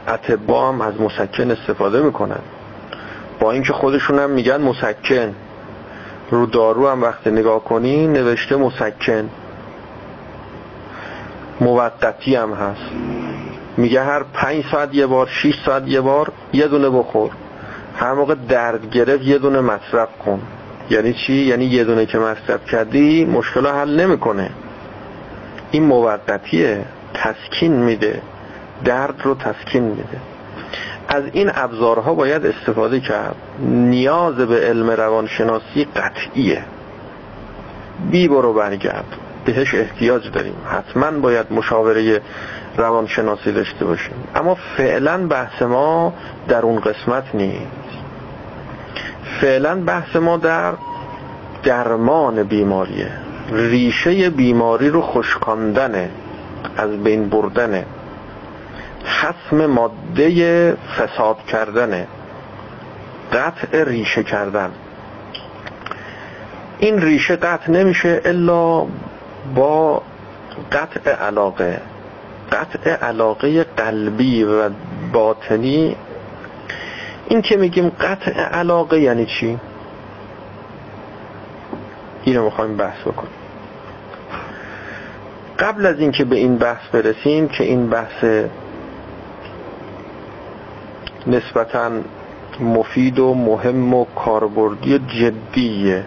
اتبا 0.08 0.68
هم 0.68 0.80
از 0.80 1.00
مسکن 1.00 1.50
استفاده 1.50 2.02
می‌کنن. 2.02 2.40
با 3.40 3.52
اینکه 3.52 3.72
خودشون 3.72 4.18
هم 4.18 4.30
میگن 4.30 4.60
مسکن. 4.60 5.34
رو 6.30 6.46
دارو 6.46 6.88
هم 6.88 7.02
وقتی 7.02 7.30
نگاه 7.30 7.64
کنی 7.64 8.06
نوشته 8.06 8.56
مسکن. 8.56 9.30
موقتی 11.60 12.36
هم 12.36 12.52
هست. 12.52 12.90
میگه 13.76 14.02
هر 14.02 14.22
پنج 14.22 14.64
ساعت 14.72 14.94
یه 14.94 15.06
بار 15.06 15.26
شیش 15.26 15.54
ساعت 15.66 15.88
یه 15.88 16.00
بار 16.00 16.32
یه 16.52 16.68
دونه 16.68 16.90
بخور. 16.90 17.30
هر 17.96 18.12
موقع 18.12 18.34
درد 18.48 18.90
گرفت 18.90 19.22
یه 19.22 19.38
دونه 19.38 19.60
مصرف 19.60 20.08
کن. 20.24 20.42
یعنی 20.90 21.12
چی؟ 21.12 21.32
یعنی 21.32 21.64
یه 21.64 21.84
دونه 21.84 22.06
که 22.06 22.18
مصرف 22.18 22.66
کردی 22.66 23.24
مشکل 23.24 23.66
حل 23.66 24.00
نمی‌کنه. 24.00 24.50
این 25.70 25.84
موقتیه. 25.84 26.84
تسکین 27.14 27.72
میده. 27.72 28.22
درد 28.84 29.20
رو 29.24 29.34
تسکین 29.34 29.82
میده. 29.82 30.18
از 31.10 31.24
این 31.32 31.50
ابزارها 31.54 32.14
باید 32.14 32.46
استفاده 32.46 33.00
کرد. 33.00 33.36
نیاز 33.68 34.34
به 34.34 34.60
علم 34.60 34.90
روانشناسی 34.90 35.84
قطعیه. 35.96 36.64
بی 38.10 38.28
برو 38.28 38.52
برگرد. 38.52 39.04
بهش 39.44 39.74
احتیاج 39.74 40.30
داریم. 40.30 40.56
حتما 40.70 41.10
باید 41.10 41.52
مشاوره 41.52 42.20
روانشناسی 42.76 43.52
داشته 43.52 43.84
باشیم. 43.84 44.14
اما 44.34 44.56
فعلا 44.76 45.26
بحث 45.26 45.62
ما 45.62 46.14
در 46.48 46.62
اون 46.62 46.80
قسمت 46.80 47.34
نیست. 47.34 47.66
فعلا 49.40 49.84
بحث 49.84 50.16
ما 50.16 50.36
در 50.36 50.72
درمان 51.62 52.42
بیماریه. 52.42 53.10
ریشه 53.52 54.30
بیماری 54.30 54.88
رو 54.88 55.02
خشکاندنه 55.02 56.10
از 56.76 56.90
بین 56.90 57.28
بردنه 57.28 57.84
حسم 59.04 59.66
ماده 59.66 60.76
فساد 60.98 61.36
کردنه 61.46 62.06
قطع 63.32 63.84
ریشه 63.84 64.22
کردن. 64.22 64.70
این 66.78 67.02
ریشه 67.02 67.36
قطع 67.36 67.70
نمیشه 67.70 68.20
الا 68.24 68.86
با 69.54 70.02
قطع 70.72 71.10
علاقه. 71.10 71.80
قطع 72.52 72.90
علاقه 72.90 73.64
قلبی 73.64 74.44
و 74.44 74.70
باطنی. 75.12 75.96
این 77.28 77.42
که 77.42 77.56
میگیم 77.56 77.88
قطع 77.88 78.32
علاقه 78.32 79.00
یعنی 79.00 79.26
چی؟ 79.26 79.58
اینو 82.24 82.44
می‌خوایم 82.44 82.76
بحث 82.76 83.00
بکنیم. 83.00 83.32
قبل 85.58 85.86
از 85.86 85.98
اینکه 85.98 86.24
به 86.24 86.36
این 86.36 86.58
بحث 86.58 86.88
برسیم 86.92 87.48
که 87.48 87.64
این 87.64 87.90
بحث 87.90 88.24
نسبتا 91.26 91.90
مفید 92.60 93.18
و 93.18 93.34
مهم 93.34 93.94
و 93.94 94.04
کاربردی 94.04 94.98
جدیه. 94.98 96.04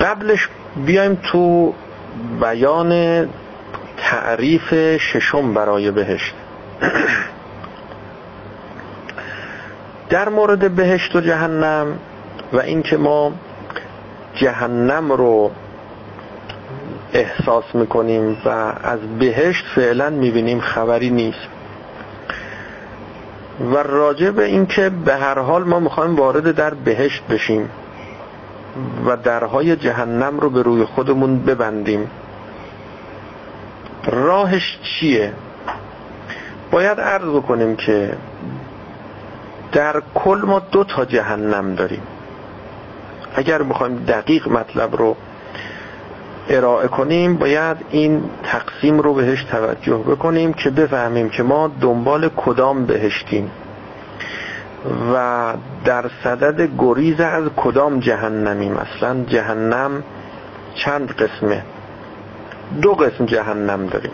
قبلش 0.00 0.48
بیایم 0.86 1.14
تو 1.22 1.74
بیان 2.40 2.92
تعریف 3.96 4.74
ششم 4.96 5.54
برای 5.54 5.90
بهشت. 5.90 6.34
در 10.10 10.28
مورد 10.28 10.70
بهشت 10.70 11.16
و 11.16 11.20
جهنم 11.20 11.98
و 12.52 12.60
اینکه 12.60 12.96
ما 12.96 13.32
جهنم 14.34 15.12
رو 15.12 15.50
احساس 17.12 17.64
می‌کنیم 17.74 18.36
و 18.44 18.48
از 18.82 19.00
بهشت 19.18 19.64
فعلا 19.74 20.10
می‌بینیم 20.10 20.60
خبری 20.60 21.10
نیست. 21.10 21.53
و 23.60 23.76
راجع 23.76 24.30
به 24.30 24.44
اینکه 24.44 24.90
به 24.90 25.16
هر 25.16 25.38
حال 25.38 25.64
ما 25.64 25.80
می‌خوایم 25.80 26.16
وارد 26.16 26.52
در 26.52 26.74
بهشت 26.74 27.22
بشیم 27.26 27.70
و 29.06 29.16
درهای 29.16 29.76
جهنم 29.76 30.40
رو 30.40 30.50
به 30.50 30.62
روی 30.62 30.84
خودمون 30.84 31.38
ببندیم. 31.38 32.10
راهش 34.06 34.78
چیه؟ 34.82 35.32
باید 36.70 37.00
عرض 37.00 37.42
کنیم 37.48 37.76
که 37.76 38.16
در 39.72 40.02
کل 40.14 40.42
ما 40.46 40.58
دو 40.58 40.84
تا 40.84 41.04
جهنم 41.04 41.74
داریم. 41.74 42.02
اگر 43.34 43.62
بخوایم 43.62 43.96
دقیق 43.96 44.48
مطلب 44.48 44.96
رو 44.96 45.16
ارائه 46.48 46.88
کنیم 46.88 47.36
باید 47.36 47.76
این 47.90 48.22
تقسیم 48.42 49.00
رو 49.00 49.14
بهش 49.14 49.44
توجه 49.44 49.96
بکنیم 49.96 50.52
که 50.52 50.70
بفهمیم 50.70 51.28
که 51.28 51.42
ما 51.42 51.70
دنبال 51.80 52.30
کدام 52.36 52.86
بهشتیم 52.86 53.50
و 55.14 55.54
در 55.84 56.10
صدد 56.24 56.68
گریز 56.78 57.20
از 57.20 57.44
کدام 57.56 58.00
جهنمیم. 58.00 58.72
مثلا 58.72 59.24
جهنم 59.24 60.02
چند 60.74 61.10
قسمه؟ 61.10 61.62
دو 62.82 62.94
قسم 62.94 63.26
جهنم 63.26 63.86
داریم. 63.86 64.12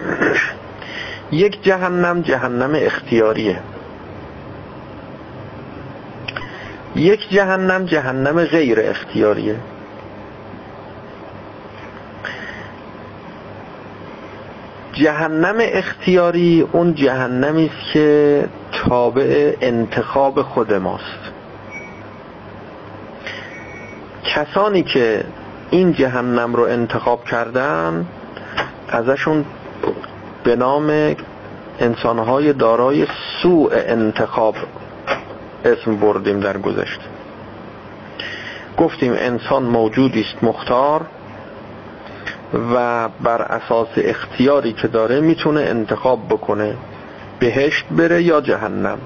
یک 1.33 1.63
جهنم 1.63 2.23
جهنم 2.23 2.73
اختیاریه. 2.75 3.59
یک 6.97 7.31
جهنم 7.31 7.85
جهنم 7.85 8.45
غیر 8.45 8.81
اختیاریه. 8.81 9.57
جهنم 14.93 15.57
اختیاری 15.61 16.69
اون 16.73 16.95
جهنمی 16.95 17.67
است 17.67 17.93
که 17.93 18.45
تابع 18.73 19.57
انتخاب 19.61 20.43
خود 20.43 20.73
ماست. 20.73 21.33
کسانی 24.25 24.83
که 24.83 25.25
این 25.71 25.93
جهنم 25.93 26.55
رو 26.55 26.63
انتخاب 26.63 27.25
کردن 27.25 28.07
ازشون 28.89 29.45
به 30.45 30.57
نام 30.57 31.15
انسانهای 31.81 32.53
دارای 32.53 33.07
سوء 33.43 33.71
انتخاب 33.73 34.55
اسم 35.65 35.97
بردیم 35.97 36.41
در 36.41 36.59
گذشته. 36.59 37.05
گفتیم 38.77 39.13
انسان 39.13 39.63
موجودی 39.63 40.21
است 40.21 40.45
مختار. 40.45 41.07
و 42.55 43.09
بر 43.09 43.43
اساس 43.43 43.89
اختیاری 43.97 44.73
که 44.73 44.89
داره 44.89 45.21
می‌تونه 45.21 45.61
انتخاب 45.61 46.29
بکنه 46.29 46.77
بهشت 47.39 47.85
بره 47.91 48.23
یا 48.23 48.41
جهنم. 48.41 48.99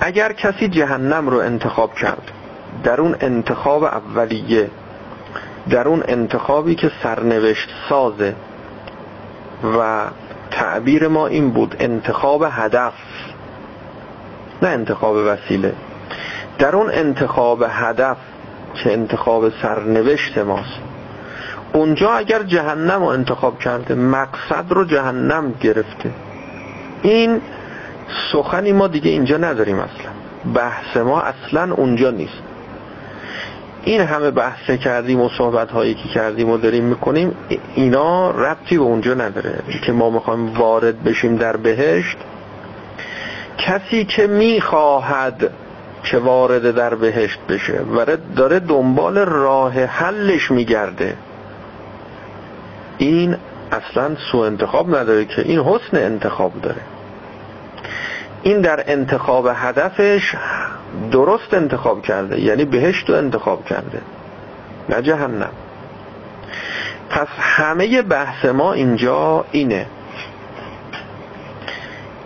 اگر 0.00 0.32
کسی 0.32 0.68
جهنم 0.68 1.28
رو 1.28 1.38
انتخاب 1.38 1.94
کرد 1.94 2.30
در 2.84 3.00
اون 3.00 3.16
انتخاب 3.20 3.84
اولیه 3.84 4.70
در 5.70 5.88
اون 5.88 6.02
انتخابی 6.08 6.74
که 6.74 6.90
سرنوشت 7.02 7.68
سازه 7.88 8.34
و 9.78 10.04
تعبیر 10.50 11.08
ما 11.08 11.26
این 11.26 11.50
بود 11.50 11.76
انتخاب 11.78 12.46
هدف 12.50 12.92
نه 14.62 14.68
انتخاب 14.68 15.16
وسیله. 15.16 15.72
در 16.58 16.76
اون 16.76 16.90
انتخاب 16.90 17.64
هدف 17.68 18.16
که 18.84 18.92
انتخاب 18.92 19.48
سرنوشت 19.62 20.38
ماست. 20.38 20.80
اونجا 21.72 22.12
اگر 22.12 22.42
جهنم 22.42 23.00
رو 23.00 23.06
انتخاب 23.06 23.58
کرده 23.58 23.94
مقصد 23.94 24.64
رو 24.68 24.84
جهنم 24.84 25.54
گرفته. 25.60 26.10
این 27.02 27.40
سخنی 28.32 28.72
ما 28.72 28.86
دیگه 28.86 29.10
اینجا 29.10 29.36
نداریم 29.36 29.78
اصلا. 29.78 30.10
بحث 30.54 30.96
ما 30.96 31.20
اصلا 31.20 31.74
اونجا 31.74 32.10
نیست. 32.10 32.42
این 33.84 34.00
همه 34.00 34.30
بحث 34.30 34.70
کردیم 34.70 35.20
و 35.20 35.28
صحبت 35.38 35.70
هایی 35.70 35.94
که 35.94 36.08
کردیم 36.08 36.50
و 36.50 36.58
داریم 36.58 36.84
می‌کنیم 36.84 37.36
اینا 37.74 38.30
ربطی 38.30 38.78
به 38.78 38.84
اونجا 38.84 39.14
نداره. 39.14 39.58
که 39.86 39.92
ما 39.92 40.10
می‌خوایم 40.10 40.58
وارد 40.58 41.04
بشیم 41.04 41.36
در 41.36 41.56
بهشت 41.56 42.16
کسی 43.58 44.04
که 44.04 44.26
می‌خواهد 44.26 45.50
که 46.10 46.18
وارد 46.18 46.70
در 46.70 46.94
بهشت 46.94 47.38
بشه. 47.48 47.80
و 47.96 48.16
داره 48.36 48.58
دنبال 48.58 49.18
راه 49.18 49.84
حلش 49.84 50.50
میگرده. 50.50 51.16
این 52.98 53.36
اصلا 53.72 54.16
سو 54.32 54.38
انتخاب 54.38 54.96
نداره 54.96 55.24
که 55.24 55.42
این 55.42 55.60
حسن 55.60 55.96
انتخاب 55.96 56.60
داره. 56.60 56.80
این 58.42 58.60
در 58.60 58.84
انتخاب 58.86 59.50
هدفش 59.54 60.34
درست 61.10 61.54
انتخاب 61.54 62.02
کرده. 62.02 62.40
یعنی 62.40 62.64
بهشت 62.64 63.10
رو 63.10 63.16
انتخاب 63.16 63.64
کرده. 63.64 64.00
نه 64.88 65.02
جهنم. 65.02 65.50
پس 67.10 67.28
همه 67.38 68.02
بحث 68.02 68.44
ما 68.44 68.72
اینجا 68.72 69.44
اینه 69.52 69.86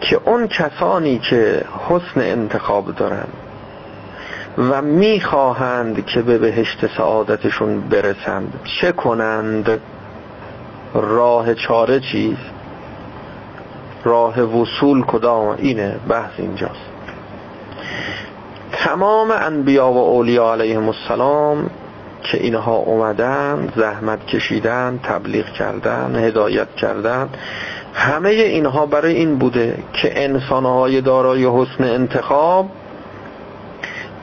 که 0.00 0.20
اون 0.24 0.48
کسانی 0.48 1.18
که 1.18 1.64
حسن 1.88 2.20
انتخاب 2.20 2.94
دارن 2.94 3.26
و 4.60 4.82
می‌خواهند 4.82 6.06
که 6.06 6.22
به 6.22 6.38
بهشت 6.38 6.96
سعادتشون 6.96 7.80
برسند. 7.80 8.60
چه 8.80 8.92
کنند؟ 8.92 9.80
راه 10.94 11.54
چاره 11.54 12.00
چیز؟ 12.00 12.36
راه 14.04 14.40
وصول 14.40 15.02
کدام؟ 15.02 15.56
اینه 15.58 15.96
بحث 16.08 16.32
اینجاست. 16.38 16.90
تمام 18.72 19.30
انبیا 19.30 19.92
و 19.92 19.98
اولیاء 19.98 20.52
علیهم 20.52 20.88
السلام 20.88 21.70
که 22.22 22.38
اینها 22.38 22.74
اومدن 22.74 23.72
زحمت 23.76 24.26
کشیدن 24.26 25.00
تبلیغ 25.02 25.46
کردن 25.46 26.16
هدایت 26.16 26.74
کردن 26.76 27.28
همه 27.94 28.28
اینها 28.28 28.86
برای 28.86 29.14
این 29.14 29.38
بوده 29.38 29.78
که 29.92 30.24
انسانهای 30.24 31.00
دارای 31.00 31.46
حسن 31.46 31.84
انتخاب 31.84 32.70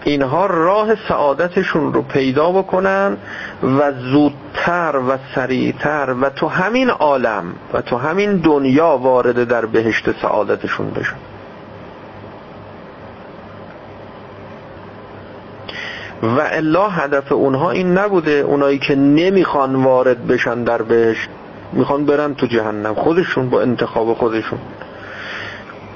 اینها 0.08 0.46
راه 0.46 0.96
سعادتشون 1.08 1.93
رو 1.93 2.02
پیدا 2.02 2.52
بکنن 2.52 3.17
و 3.63 3.91
زودتر 3.91 4.96
و 5.10 5.17
سریعتر 5.36 6.15
و 6.22 6.30
تو 6.30 6.48
همین 6.48 6.89
عالم 6.89 7.43
و 7.74 7.82
تو 7.82 7.98
همین 7.98 8.38
دنیا 8.38 8.98
وارد 8.98 9.43
در 9.43 9.65
بهشت 9.65 10.22
سعادتشون 10.22 10.89
بشن. 10.89 11.15
و 16.24 16.41
الا 16.52 16.89
هدف 16.89 17.32
اونها 17.32 17.72
این 17.72 17.98
نبوده 17.98 18.32
اونایی 18.32 18.80
که 18.80 18.96
نمی‌خوان 18.96 19.76
وارد 19.76 20.28
بشن 20.28 20.63
در 20.63 20.82
بهشت 20.82 21.30
می‌خوان 21.74 22.06
برن 22.06 22.34
تو 22.36 22.48
جهنم 22.48 22.93
خودشون 22.93 23.50
با 23.50 23.62
انتخاب 23.62 24.13
خودشون. 24.13 24.60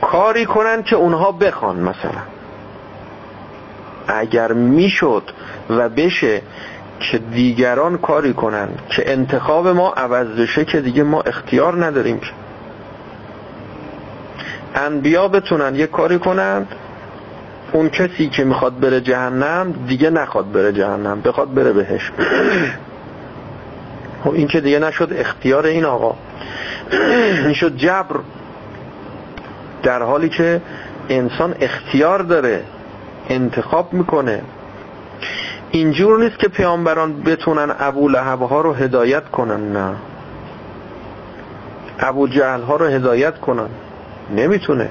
کاری 0.02 0.46
کنن 0.46 0.84
که 0.84 0.96
اونها 0.96 1.32
بخوان 1.32 1.76
مثلا. 1.76 2.41
اگر 4.08 4.52
می‌شد 4.52 5.24
و 5.70 5.90
بشه 5.90 6.42
که 7.00 7.18
دیگران 7.18 7.98
کاری 7.98 8.34
کنن 8.34 8.68
که 8.90 9.12
انتخاب 9.12 9.68
ما 9.68 9.90
عوض 9.90 10.28
بشه 10.28 10.66
که 10.66 10.82
دیگه 10.82 11.04
ما 11.04 11.22
اختیار 11.22 11.86
نداریم 11.86 12.20
که. 12.20 12.32
انبیا 14.76 15.28
بتونن 15.28 15.76
یه 15.76 15.88
کاری 15.88 16.20
کنن 16.20 16.68
اون 17.72 17.90
کسی 17.90 18.30
که 18.30 18.44
می‌خواد 18.44 18.80
بره 18.80 19.02
جهنم 19.02 19.74
دیگه 19.88 20.10
نخواد 20.10 20.52
بره 20.52 20.74
جهنم 20.74 21.22
بخواد 21.22 21.54
بره 21.54 21.74
بهش. 21.74 22.12
خب 24.24 24.34
این 24.34 24.48
که 24.48 24.62
دیگه 24.62 24.80
نشد 24.80 25.14
اختیار 25.16 25.66
این 25.66 25.86
آقا. 25.86 26.16
این 27.46 27.54
شد 27.54 27.78
جبر 27.78 28.16
در 29.84 30.04
حالی 30.04 30.30
که 30.30 30.62
انسان 31.10 31.56
اختیار 31.62 32.20
داره 32.20 32.64
انتخاب 33.32 33.94
می‌کنه. 33.94 34.42
اینجور 35.72 36.24
نیست 36.24 36.40
که 36.40 36.48
پیامبران 36.48 37.24
بتونن 37.24 37.76
ابو 37.80 38.10
لحب 38.10 38.42
ها 38.42 38.62
رو 38.62 38.74
هدایت 38.74 39.30
کنن 39.30 39.72
نه. 39.72 39.96
ابو 42.00 42.28
جهل 42.28 42.62
ها 42.62 42.76
رو 42.76 42.86
هدایت 42.86 43.40
کنن. 43.40 43.70
نمی‌تونه. 44.36 44.90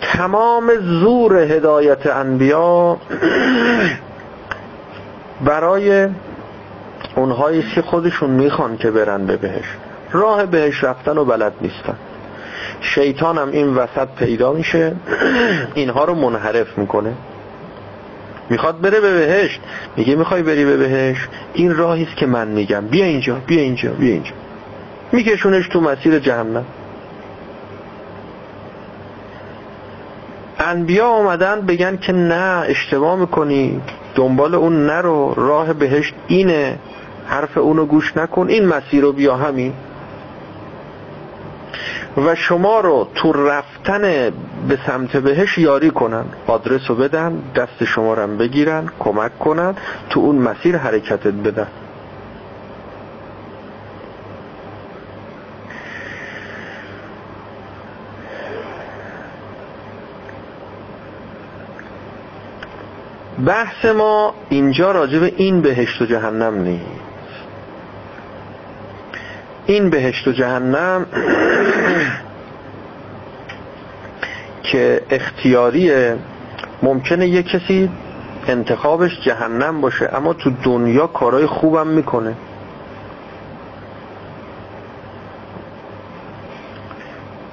تمام 0.00 0.70
زور 0.80 1.36
هدایت 1.36 2.06
انبیا 2.06 2.96
برای 5.46 6.08
اونهایی 7.16 7.62
که 7.74 7.82
خودشون 7.82 8.30
می‌خوان 8.30 8.76
که 8.76 8.90
برن 8.90 9.26
به 9.26 9.36
بهش 9.36 9.64
راه 10.12 10.46
بهش 10.46 10.84
رفتن 10.84 11.18
و 11.18 11.24
بلد 11.24 11.52
نیستن. 11.60 11.96
شیطان 12.82 13.38
هم 13.38 13.50
این 13.50 13.74
وسط 13.74 14.08
پیدا 14.18 14.52
میشه 14.52 14.92
اینها 15.74 16.04
رو 16.04 16.14
منحرف 16.14 16.78
می‌کنه. 16.78 17.12
می‌خواد 18.50 18.80
بره 18.80 19.00
به 19.00 19.12
بهشت. 19.12 19.60
میگه 19.96 20.16
می‌خوای 20.16 20.42
بری 20.42 20.64
به 20.64 20.76
بهشت؟ 20.76 21.28
این 21.54 21.74
راهیست 21.74 22.16
که 22.16 22.26
من 22.26 22.48
میگم. 22.48 22.86
بیا 22.86 23.04
اینجا 23.04 23.36
بیا 23.46 23.60
اینجا 23.60 23.92
بیا 23.92 24.12
اینجا. 24.12 24.32
میکشونش 25.12 25.68
تو 25.68 25.80
مسیر 25.80 26.18
جهنم. 26.18 26.64
انبیا 30.58 31.06
آمدن 31.06 31.60
بگن 31.60 31.96
که 31.96 32.12
نه 32.12 32.64
اشتباه 32.68 33.16
می‌کنی. 33.16 33.80
دنبال 34.14 34.54
اون 34.54 34.86
نرو. 34.86 35.34
راه 35.36 35.72
بهشت 35.72 36.14
اینه. 36.26 36.78
حرف 37.26 37.58
اونو 37.58 37.86
گوش 37.86 38.16
نکن. 38.16 38.48
این 38.48 38.66
مسیر 38.66 39.02
رو 39.02 39.12
بیا 39.12 39.36
همین. 39.36 39.72
و 42.16 42.34
شما 42.34 42.80
رو 42.80 43.08
تو 43.14 43.32
رفتن 43.32 44.00
به 44.68 44.78
سمت 44.86 45.16
بهش 45.16 45.58
یاری 45.58 45.90
کنن. 45.90 46.24
آدرس 46.46 46.90
رو 46.90 46.94
بدن 46.94 47.42
دست 47.56 47.84
شما 47.84 48.14
رو 48.14 48.36
بگیرن 48.36 48.88
کمک 48.98 49.38
کنن 49.38 49.74
تو 50.10 50.20
اون 50.20 50.36
مسیر 50.36 50.76
حرکتت 50.76 51.26
بدن. 51.26 51.68
بحث 63.46 63.84
ما 63.84 64.34
اینجا 64.48 64.92
راجب 64.92 65.22
این 65.36 65.60
بهشت 65.60 66.02
و 66.02 66.06
جهنم 66.06 66.62
نیست. 66.62 67.01
این 69.66 69.90
بهشت 69.90 70.28
و 70.28 70.32
جهنم 70.32 71.06
که 74.72 75.02
اختیاریه 75.10 76.16
ممکنه 76.82 77.28
یه 77.28 77.42
کسی 77.42 77.90
انتخابش 78.46 79.20
جهنم 79.24 79.80
باشه 79.80 80.10
اما 80.12 80.32
تو 80.32 80.50
دنیا 80.64 81.06
کارهای 81.06 81.46
خوبم 81.46 81.86
می‌کنه. 81.86 82.34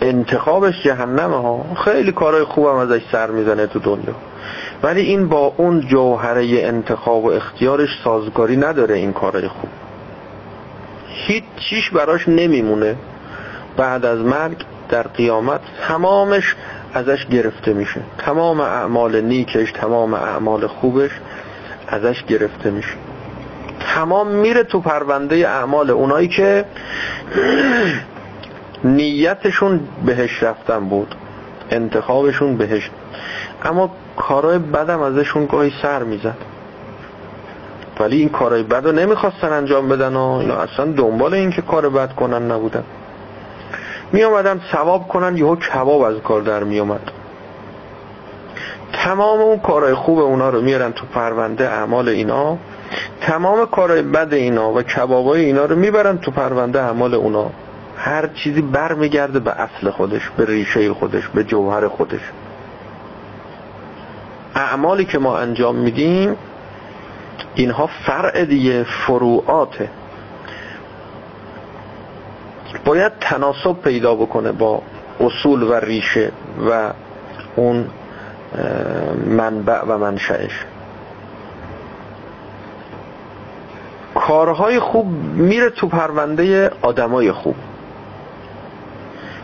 انتخابش 0.01 0.83
جهنم 0.83 1.31
ها 1.31 1.65
خیلی 1.85 2.11
کارهای 2.11 2.43
خوبم 2.43 2.75
ازش 2.75 3.01
سر 3.11 3.31
می‌زنه 3.31 3.67
تو 3.67 3.79
دنیا. 3.79 4.15
ولی 4.83 5.01
این 5.01 5.27
با 5.27 5.53
اون 5.57 5.81
جوهره 5.81 6.45
انتخاب 6.51 7.25
و 7.25 7.31
اختیارش 7.31 7.89
سازگاری 8.03 8.57
نداره 8.57 8.95
این 8.95 9.13
کارهای 9.13 9.47
خوب. 9.47 9.69
هیچ 11.27 11.43
چیش 11.69 11.89
براش 11.89 12.27
نمیمونه. 12.27 12.95
بعد 13.77 14.05
از 14.05 14.19
مرگ 14.19 14.57
در 14.89 15.03
قیامت 15.03 15.61
تمامش 15.87 16.55
ازش 16.93 17.25
گرفته 17.25 17.73
میشه. 17.73 18.01
تمام 18.17 18.59
اعمال 18.59 19.21
نیکش 19.21 19.71
تمام 19.71 20.13
اعمال 20.13 20.67
خوبش 20.67 21.11
ازش 21.87 22.23
گرفته 22.23 22.71
میشه. 22.71 22.93
تمام 23.79 24.27
میره 24.27 24.63
تو 24.63 24.79
پرونده 24.79 25.35
اعمال 25.35 25.89
اونایی 25.89 26.27
که 26.27 26.65
نیتشون 28.83 29.79
بهش 30.05 30.43
رفتن 30.43 30.89
بود. 30.89 31.15
انتخابشون 31.71 32.57
بهش. 32.57 32.89
اما 33.63 33.91
کارهای 34.17 34.57
بدم 34.57 35.01
ازشون 35.01 35.45
گاهی 35.45 35.73
سر 35.81 36.03
می‌زد. 36.03 36.37
ولی 37.99 38.17
این 38.17 38.29
کارهای 38.29 38.63
بد 38.63 38.85
رو 38.85 38.91
نمی‌خواستن 38.91 39.53
انجام 39.53 39.89
بدن 39.89 40.15
و 40.15 40.19
اینا. 40.19 40.55
اصلا 40.55 40.85
دنبال 40.85 41.33
این 41.33 41.51
که 41.51 41.61
کار 41.61 41.89
بد 41.89 42.15
کنن 42.15 42.51
نبودن. 42.51 42.83
می 44.13 44.23
آمدن 44.23 44.61
ثواب 44.71 45.07
کنن 45.07 45.37
یهو 45.37 45.55
کباب 45.55 46.01
از 46.01 46.15
کار 46.17 46.41
در 46.41 46.63
می 46.63 46.79
آمد 46.79 47.11
تمام 48.93 49.39
اون 49.39 49.59
کارهای 49.59 49.93
خوب 49.93 50.19
اونا 50.19 50.49
رو 50.49 50.61
میارن 50.61 50.91
تو 50.91 51.05
پرونده 51.05 51.69
اعمال 51.69 52.09
اینا. 52.09 52.57
تمام 53.21 53.65
کارهای 53.65 54.01
بد 54.01 54.33
اینا 54.33 54.73
و 54.73 54.81
کبابای 54.81 55.45
اینا 55.45 55.65
رو 55.65 55.75
می‌برن 55.75 56.17
تو 56.17 56.31
پرونده 56.31 56.81
اعمال 56.81 57.13
اونا. 57.13 57.49
هر 57.97 58.27
چیزی 58.27 58.61
بر 58.61 58.93
میگرده 58.93 59.39
به 59.39 59.51
اصل 59.51 59.89
خودش 59.89 60.29
به 60.37 60.45
ریشه 60.45 60.93
خودش 60.93 61.27
به 61.27 61.43
جوهر 61.43 61.87
خودش. 61.87 62.21
اعمالی 64.55 65.05
که 65.05 65.19
ما 65.19 65.37
انجام 65.37 65.75
میدیم 65.75 66.35
اینها 67.55 67.89
فرع 68.05 68.45
دیگه 68.45 68.83
فروعاته. 68.83 69.89
باید 72.85 73.11
تناسب 73.21 73.73
پیدا 73.73 74.15
بکنه 74.15 74.51
با 74.51 74.81
اصول 75.19 75.63
و 75.63 75.73
ریشه 75.73 76.31
و 76.69 76.91
اون 77.55 77.87
منبع 79.25 79.81
و 79.87 79.97
منشأش. 79.97 80.65
کارهای 84.15 84.79
خوب 84.79 85.07
میره 85.35 85.69
تو 85.69 85.87
پرونده 85.87 86.71
آدمای 86.81 87.31
خوب. 87.31 87.55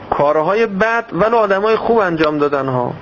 کارهای 0.10 0.66
بد 0.66 1.06
ولی 1.12 1.36
آدمای 1.36 1.76
خوب 1.76 1.98
انجام 1.98 2.38
دادن 2.38 2.68
ها. 2.68 2.94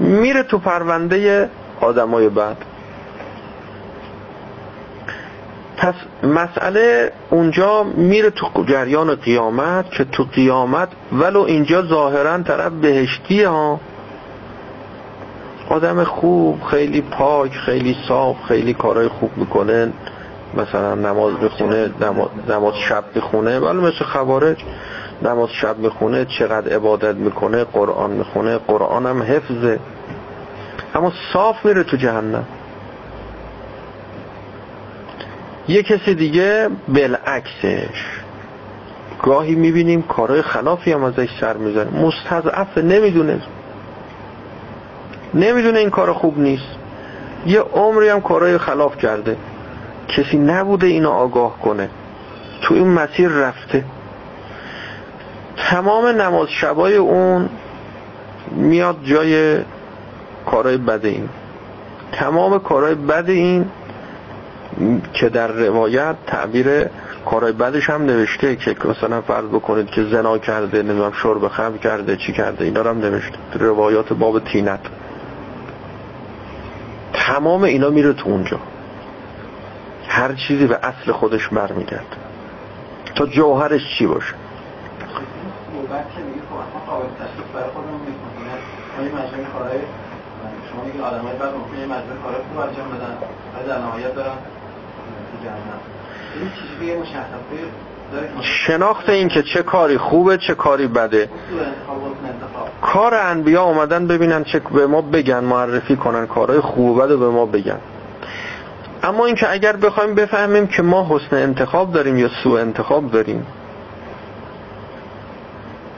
میره 0.00 0.42
تو 0.42 0.58
پرونده 0.58 1.48
آدمای 1.80 2.28
بد. 2.28 2.56
پس 5.82 5.94
مسئله 6.22 7.12
اونجا 7.30 7.82
میره 7.82 8.30
تو 8.30 8.64
جریان 8.64 9.14
قیامت 9.14 9.90
که 9.90 10.04
تو 10.04 10.24
قیامت 10.32 10.88
ولو 11.12 11.40
اینجا 11.40 11.82
ظاهرا 11.82 12.42
طرف 12.42 12.72
بهشتی 12.72 13.42
ها. 13.42 13.80
آدم 15.68 16.04
خوب 16.04 16.62
خیلی 16.62 17.00
پاک 17.00 17.52
خیلی 17.52 17.96
صاف 18.08 18.36
خیلی 18.48 18.74
کارهای 18.74 19.08
خوب 19.08 19.30
می‌کنه. 19.36 19.92
مثلا 20.54 20.94
نماز 20.94 21.34
بخونه 21.34 21.90
نماز 22.48 22.74
شب 22.88 23.04
بخونه. 23.14 23.58
ولی 23.58 23.78
مثل 23.78 24.04
خوارج 24.04 24.64
نماز 25.22 25.48
شب 25.50 25.78
می‌خونه 25.78 26.24
چقدر 26.24 26.74
عبادت 26.74 27.14
می‌کنه 27.14 27.64
قرآن 27.64 28.10
می‌خونه 28.10 28.58
قرآن 28.58 29.06
هم 29.06 29.22
حفظه. 29.22 29.78
اما 30.94 31.12
صاف 31.32 31.66
میره 31.66 31.82
تو 31.82 31.96
جهنم. 31.96 32.44
یه 35.68 35.82
کسی 35.82 36.14
دیگه 36.14 36.68
بالعکسش. 36.88 38.18
گاهی 39.22 39.54
می‌بینیم 39.54 40.02
کارهای 40.02 40.42
خلافی 40.42 40.92
هم 40.92 41.04
ازش 41.04 41.28
سر 41.40 41.56
می‌زنه 41.56 42.00
مستضعف 42.00 42.78
نمی‌دونه. 42.78 43.42
نمی‌دونه 45.34 45.78
این 45.78 45.90
کار 45.90 46.12
خوب 46.12 46.38
نیست. 46.38 46.76
یه 47.46 47.60
عمری 47.60 48.08
هم 48.08 48.20
کارهای 48.20 48.58
خلاف 48.58 48.96
کرده. 48.98 49.36
کسی 50.08 50.38
نبوده 50.38 50.86
اینو 50.86 51.10
آگاه 51.10 51.58
کنه. 51.58 51.88
تو 52.62 52.74
این 52.74 52.88
مسیر 52.88 53.28
رفته. 53.28 53.84
تمام 55.56 56.06
نماز 56.06 56.48
شبای 56.48 56.96
اون 56.96 57.48
میاد 58.50 58.96
جای 59.04 59.58
کارهای 60.46 60.76
بد 60.76 61.06
این. 61.06 61.28
تمام 62.12 62.58
کارهای 62.58 62.94
بد 62.94 63.30
این 63.30 63.66
که 65.12 65.28
در 65.28 65.48
روایت 65.48 66.16
تعبیر 66.26 66.86
کارهای 67.26 67.52
بدش 67.52 67.90
هم 67.90 68.02
نوشته 68.02 68.56
که 68.56 68.76
مثلا 68.84 69.20
فرض 69.20 69.44
بکنید 69.44 69.90
که 69.90 70.04
زنا 70.04 70.38
کرده 70.38 70.82
نمی‌دونم 70.82 71.12
شرب 71.12 71.48
خمر 71.48 71.76
کرده 71.76 72.16
چی 72.16 72.32
کرده 72.32 72.64
اینا 72.64 72.82
هم 72.82 72.98
نوشته. 72.98 73.38
روایات 73.54 74.12
باب 74.12 74.44
تینت 74.44 74.80
تمام 77.12 77.62
اینا 77.62 77.90
میره 77.90 78.12
تو 78.12 78.28
اونجا. 78.28 78.58
هر 80.08 80.34
چیزی 80.34 80.66
به 80.66 80.78
اصل 80.82 81.12
خودش 81.12 81.48
برمیگرد 81.48 82.16
تا 83.14 83.26
جوهرش 83.26 83.98
چی 83.98 84.06
باشه؟ 84.06 84.34
شما 90.72 90.84
میگین 90.84 91.00
آدمای 91.00 91.36
بعد 91.36 91.54
ممکنه 91.54 91.84
مجموعه 91.84 92.18
کارهای 92.22 92.42
خوب 92.42 92.58
انجام 92.58 92.88
بدن 92.88 93.16
و 93.54 93.68
در 93.68 93.78
نهایت 93.78 94.14
دارن 94.14 94.36
شناخت 98.42 99.08
این 99.08 99.28
که 99.28 99.42
چه 99.42 99.62
کاری 99.62 99.98
خوبه 99.98 100.36
چه 100.36 100.54
کاری 100.54 100.86
بده. 100.86 101.28
کار 102.82 103.14
انبیا 103.14 103.62
اومدن 103.62 104.06
ببینن 104.06 104.44
چه 104.44 104.58
به 104.58 104.86
ما 104.86 105.02
بگن 105.02 105.44
معرفی 105.44 105.96
کنن 105.96 106.26
کارهای 106.26 106.60
خوب 106.60 106.96
و 106.96 107.00
بده 107.00 107.16
به 107.16 107.28
ما 107.28 107.46
بگن. 107.46 107.78
اما 109.02 109.26
اینکه 109.26 109.52
اگر 109.52 109.76
بخوایم 109.76 110.14
بفهمیم 110.14 110.66
که 110.66 110.82
ما 110.82 111.06
حسن 111.10 111.36
انتخاب 111.36 111.92
داریم 111.92 112.18
یا 112.18 112.28
سوء 112.42 112.60
انتخاب 112.60 113.10
داریم 113.10 113.46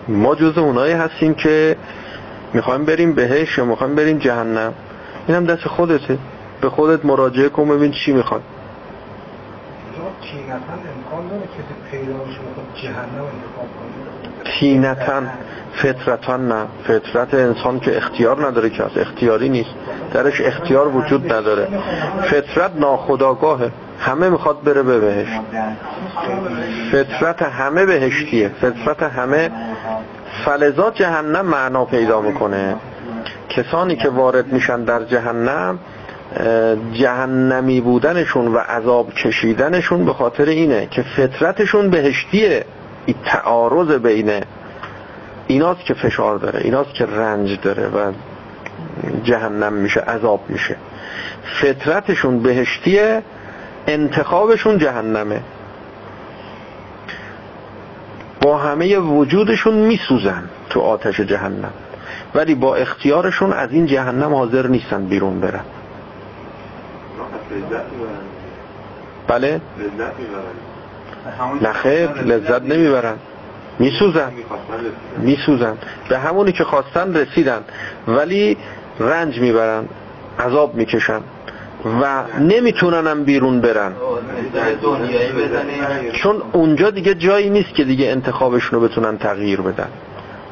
ما 0.09 0.35
جز 0.35 0.59
اونایی 0.59 0.93
هستیم 0.93 1.35
که 1.35 1.77
می‌خوایم 2.53 2.85
بریم 2.85 3.15
بهش 3.15 3.59
یا 3.59 3.65
می‌خوایم 3.65 3.95
بریم 3.95 4.19
جهنم. 4.19 4.75
اینم 5.29 5.45
دست 5.45 5.69
خودته. 5.69 6.19
به 6.61 6.71
خودت 6.71 7.05
مراجعه 7.05 7.49
کن 7.49 7.69
ببین 7.69 7.91
چی 7.91 8.13
می‌خواد 8.13 8.43
تینتن 14.45 15.31
فطرتان 15.75 16.49
نه. 16.49 16.67
فطرت 16.85 17.35
انسان 17.35 17.81
که 17.81 17.97
اختیار 17.97 18.47
نداره 18.47 18.71
که 18.71 18.85
از 18.85 18.99
اختیاری 18.99 19.49
نیست. 19.49 19.71
درش 20.13 20.41
اختیار 20.41 20.89
وجود 20.89 21.33
نداره. 21.33 21.69
فطرت 22.23 22.71
ناخداگاهه 22.77 23.71
همه 24.01 24.29
می‌خواد 24.29 24.63
بره 24.63 24.83
به 24.83 25.01
بهش 25.01 25.29
فطرت 26.93 27.43
همه 27.43 27.87
بهشتیه. 27.87 28.49
فطرت 28.49 29.03
همه 29.03 29.51
فلزات 30.45 30.95
جهنم 30.95 31.47
معنا 31.47 31.85
پیدا 31.85 32.21
می‌کنه. 32.21 32.77
کسانی 33.49 33.97
که 33.97 34.09
وارد 34.09 34.53
میشن 34.53 34.85
در 34.85 35.05
جهنم 35.05 35.79
جهنمی 36.93 37.81
بودنشون 37.81 38.47
و 38.55 38.59
عذاب 38.59 39.15
کشیدنشون 39.15 40.05
به 40.05 40.13
خاطر 40.13 40.45
اینه 40.45 40.87
که 40.91 41.03
فطرتشون 41.03 41.91
بهشتیه 41.91 42.65
این 43.07 43.17
تعارض 43.25 43.91
بینه 43.91 44.43
ایناست 45.47 45.85
که 45.85 45.95
فشار 45.95 46.39
داره 46.39 46.61
ایناست 46.65 46.95
که 46.95 47.07
رنج 47.07 47.59
داره 47.63 47.89
و 47.89 48.13
جهنم 49.25 49.73
میشه 49.73 50.01
عذاب 50.01 50.41
میشه. 50.49 50.77
فطرتشون 51.61 52.43
بهشتیه 52.43 53.23
انتخابشون 53.87 54.79
جهنمه. 54.79 55.41
با 58.41 58.59
همه 58.59 58.99
وجودشون 58.99 59.75
میسوزن 59.75 60.45
تو 60.71 60.81
آتش 60.81 61.21
جهنم. 61.21 61.73
ولی 62.35 62.55
با 62.55 62.75
اختیارشون 62.75 63.53
از 63.53 63.73
این 63.73 63.87
جهنم 63.87 64.35
حاضر 64.35 64.67
نیستن 64.67 65.05
بیرون 65.05 65.41
برن. 65.41 65.65
بله؟ 69.29 69.61
نخیر 71.63 72.11
لذت 72.13 72.63
نمی‌برن. 72.63 73.15
میسوزن. 73.79 74.33
میسوزن. 75.19 75.79
به 76.09 76.19
همونی 76.19 76.53
که 76.53 76.65
خواستن 76.65 77.17
رسیدن. 77.17 77.65
ولی 78.09 78.57
رنج 79.01 79.41
می‌برن. 79.41 79.85
عذاب 80.39 80.75
می‌کشن. 80.75 81.21
و 82.03 82.25
نمیتوننم 82.39 83.25
بیرون 83.25 83.61
برن. 83.61 83.93
چون 86.13 86.43
اونجا 86.53 86.91
دیگه 86.91 87.15
جایی 87.15 87.51
نیست 87.51 87.75
که 87.75 87.85
دیگه 87.85 88.11
انتخابشون 88.11 88.81
رو 88.81 88.89
بتونن 88.89 89.19
تغییر 89.19 89.61
بدن. 89.61 89.89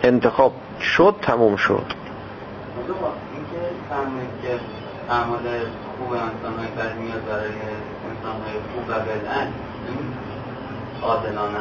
انتخاب 0.02 0.52
شد 0.80 1.14
تموم 1.22 1.56
شد. 1.56 1.84
اعمال 5.10 5.38
خوب 6.12 6.20
انسان 6.20 6.58
های 6.58 6.68
بد 6.68 6.96
میاد 6.98 7.24
برای 7.28 7.44
انسان 8.10 8.40
های 8.42 8.54
خوب 8.74 8.88
و 8.88 8.92
بدن. 8.92 9.52
عادلانه. 11.02 11.58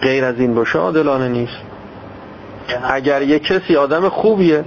غیر 0.00 0.24
از 0.24 0.38
این 0.38 0.54
باشه 0.54 0.78
عادلانه 0.78 1.28
نیست. 1.28 1.56
اگر 2.90 3.22
یک 3.22 3.42
کسی 3.42 3.76
آدم 3.76 4.08
خوبیه 4.08 4.64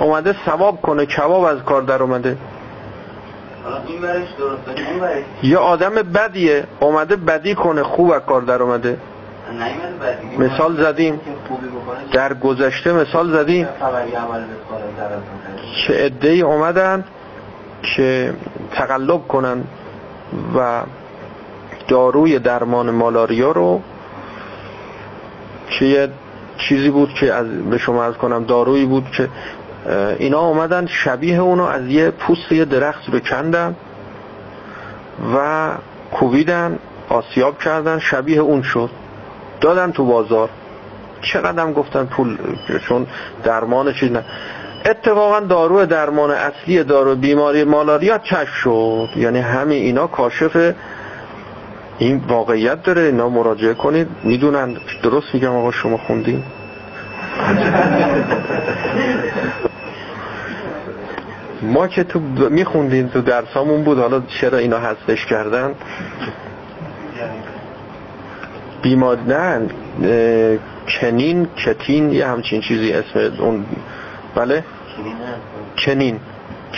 اومده 0.00 0.34
ثواب 0.46 0.82
کنه 0.82 1.06
کباب 1.06 1.44
از 1.44 1.58
کار 1.62 1.82
در 1.82 2.02
اومده. 2.02 2.36
یا 5.42 5.60
آدم 5.60 5.94
بدیه 5.94 6.64
اومده 6.80 7.16
بدی 7.16 7.54
کنه 7.54 7.82
خوب 7.82 8.10
از 8.10 8.22
کار 8.26 8.42
در 8.42 8.62
اومده. 8.62 8.98
مثال 10.38 10.82
زدیم. 10.82 11.20
در 12.12 12.34
گذشته 12.34 12.92
مثال 12.92 13.32
زدیم. 13.32 13.68
که 15.86 15.92
عده 15.92 16.28
اومدن؟ 16.28 17.04
که 17.82 18.34
تقلب 18.72 19.28
کنن 19.28 19.64
و 20.56 20.82
داروی 21.88 22.38
درمان 22.38 22.90
مالاریا 22.90 23.52
رو 23.52 23.82
که 25.70 25.84
یه 25.84 26.08
چیزی 26.58 26.90
بود 26.90 27.14
که 27.14 27.32
از 27.34 27.46
به 27.46 27.78
شما 27.78 28.04
از 28.04 28.14
کنم 28.14 28.44
دارویی 28.44 28.86
بود 28.86 29.10
که 29.10 29.28
اینا 30.18 30.40
اومدن 30.40 30.86
شبیه 30.86 31.40
اونو 31.40 31.64
از 31.64 31.86
یه 31.86 32.10
پوست 32.10 32.52
یه 32.52 32.64
درخت 32.64 33.08
رو 33.08 33.20
کندن 33.20 33.76
و 35.34 35.70
کوبیدن 36.12 36.78
آسیاب 37.08 37.58
کردن 37.58 37.98
شبیه 37.98 38.40
اون 38.40 38.62
شد. 38.62 38.90
دادن 39.60 39.92
تو 39.92 40.04
بازار. 40.04 40.48
چقدر 41.20 41.72
گفتن 41.72 42.04
پول 42.04 42.38
چون 42.88 43.06
درمان 43.44 43.92
چیز 43.92 44.12
نه. 44.12 44.24
اتفاقا 44.84 45.40
دارو 45.40 45.86
درمان 45.86 46.30
اصلی 46.30 46.84
دارو 46.84 47.14
بیماری 47.14 47.64
مالاریا 47.64 48.18
کشف 48.18 48.54
شد. 48.54 49.08
یعنی 49.16 49.38
همین 49.38 49.82
اینا 49.82 50.06
کاشف 50.06 50.74
این 51.98 52.22
واقعیت 52.28 52.82
داره. 52.82 53.02
اینا 53.02 53.28
مراجعه 53.28 53.74
کنید. 53.74 54.08
می‌دونن. 54.24 54.76
درست 55.02 55.34
میگم 55.34 55.56
آقا 55.56 55.70
شما 55.70 55.96
خوندین؟ 55.96 56.42
ما 61.62 61.88
که 61.88 62.04
تو 62.04 62.20
میخوندیم 62.50 63.08
تو 63.08 63.20
درسامون 63.20 63.84
بود. 63.84 63.98
حالا 63.98 64.22
چرا 64.40 64.58
اینا 64.58 64.78
حذفش 64.78 65.26
کردن؟ 65.26 65.74
بیمار 68.82 69.18
نه. 69.26 69.68
کنین 71.00 71.48
کتین 71.56 72.12
یه 72.12 72.26
همچین 72.26 72.60
چیزی 72.60 72.92
اسم 72.92 73.42
اون 73.42 73.64
بله؟ 74.34 74.64
کنین 75.78 76.20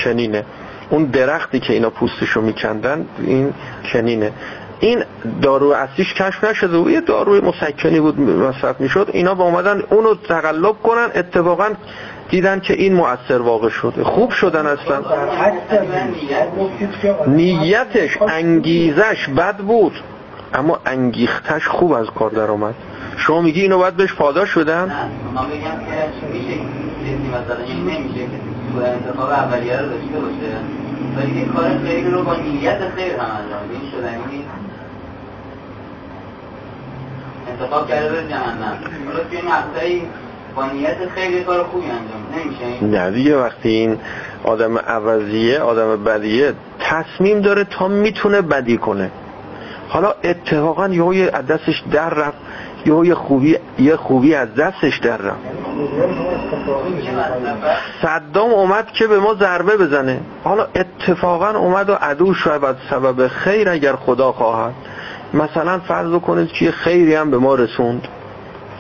کنینه 0.05 0.44
اون 0.90 1.05
درختی 1.05 1.61
که 1.61 1.72
اینا 1.72 1.90
پوستشو 1.90 2.40
میکندن 2.40 3.07
این 3.18 3.55
کنینه 3.92 4.32
این 4.80 5.05
دارو 5.42 5.70
اصلیش 5.70 6.14
کشف 6.14 6.44
نشده 6.44 6.78
و 6.78 6.90
یه 6.90 7.01
داروی 7.01 7.40
مسکنی 7.40 8.01
بود 8.01 8.20
مصرف 8.20 8.80
می‌شد. 8.80 9.11
اینا 9.12 9.34
با 9.34 9.44
اومدن 9.44 9.82
اونو 9.90 10.14
تقلب 10.14 10.82
کنن 10.82 11.09
اتفاقا 11.14 11.68
دیدن 12.30 12.61
که 12.61 12.74
این 12.74 12.94
مؤثر 12.94 13.38
واقع 13.38 13.68
شده 13.68 14.05
خوب 14.05 14.30
شدن 14.30 14.66
اصلا. 14.66 15.03
نیتش 17.26 18.18
انگیزش 18.28 19.28
بد 19.36 19.57
بود. 19.57 19.92
اما 20.55 20.78
انگیختش 20.86 21.68
خوب 21.68 21.92
از 21.92 22.07
کار 22.07 22.30
در 22.30 22.51
آمد 22.51 22.74
شما 23.16 23.40
میگی 23.40 23.61
اینو 23.61 23.78
باید 23.78 23.96
بهش 23.96 24.14
پاداش 24.14 24.48
شدن؟ 24.48 25.11
میشه 27.01 27.38
مثلا 27.38 27.64
این 27.64 27.80
نمیشه 27.80 28.20
انتخاب 28.84 29.30
اولیه 29.30 29.76
رو 29.76 29.88
داشته 29.88 30.20
باشه. 30.20 30.57
ولی 31.16 31.40
که 31.40 31.46
کار 31.53 31.78
خیلی 31.84 32.11
رو 32.11 32.22
با 32.22 32.36
نیت 32.36 32.78
خیر 32.96 33.12
هم 33.12 33.30
انجام 33.36 33.61
این 33.70 33.90
شدنی 33.90 34.36
نیست 34.36 34.48
انتخاب 37.51 37.88
کرده 37.88 38.09
به 38.09 38.28
جهنم. 38.28 38.78
حالا 39.07 39.24
توی 39.30 39.38
مقطعی 39.48 40.03
با 40.57 40.66
نیت 40.66 40.96
خیلی 41.14 41.44
کار 41.44 41.64
خوبی 41.64 41.86
انجام 41.86 42.44
نمیشه 42.44 42.84
نه 42.84 43.11
دیگه 43.11 43.36
وقتی 43.36 43.68
این 43.68 43.98
آدم 44.44 44.78
عوضیه 44.78 45.59
آدم 45.61 46.05
بدیه 46.05 46.53
تصمیم 46.78 47.40
داره 47.40 47.64
تا 47.64 47.88
می‌تونه 47.88 48.42
بدی 48.42 48.76
کنه. 48.76 49.11
حالا 49.88 50.14
اتفاقا 50.24 50.88
یه 50.88 51.30
دستش 51.30 51.82
در 51.92 52.11
رفت. 52.11 52.38
یه 52.87 53.14
خوبی 53.14 53.57
یه 53.78 53.97
خوبی 53.97 54.35
از 54.35 54.55
دستش 54.55 54.99
در 54.99 55.16
رفت 55.16 55.39
صدام 58.03 58.51
اومد 58.51 58.87
که 58.93 59.07
به 59.07 59.18
ما 59.18 59.35
ضربه 59.35 59.76
بزنه. 59.76 60.20
حالا 60.45 60.66
اتفاقا 60.74 61.59
اومد 61.59 61.91
و 61.91 61.95
عدو 61.95 62.35
شاید 62.35 62.76
سبب 62.91 63.28
خیر 63.28 63.68
اگر 63.68 63.97
خدا 63.97 64.33
خواهد. 64.33 64.74
مثلا 65.35 65.78
فرض 65.78 66.20
کنید 66.20 66.53
که 66.53 66.70
خیری 66.70 67.14
هم 67.14 67.31
به 67.31 67.39
ما 67.39 67.55
رسوند. 67.55 68.09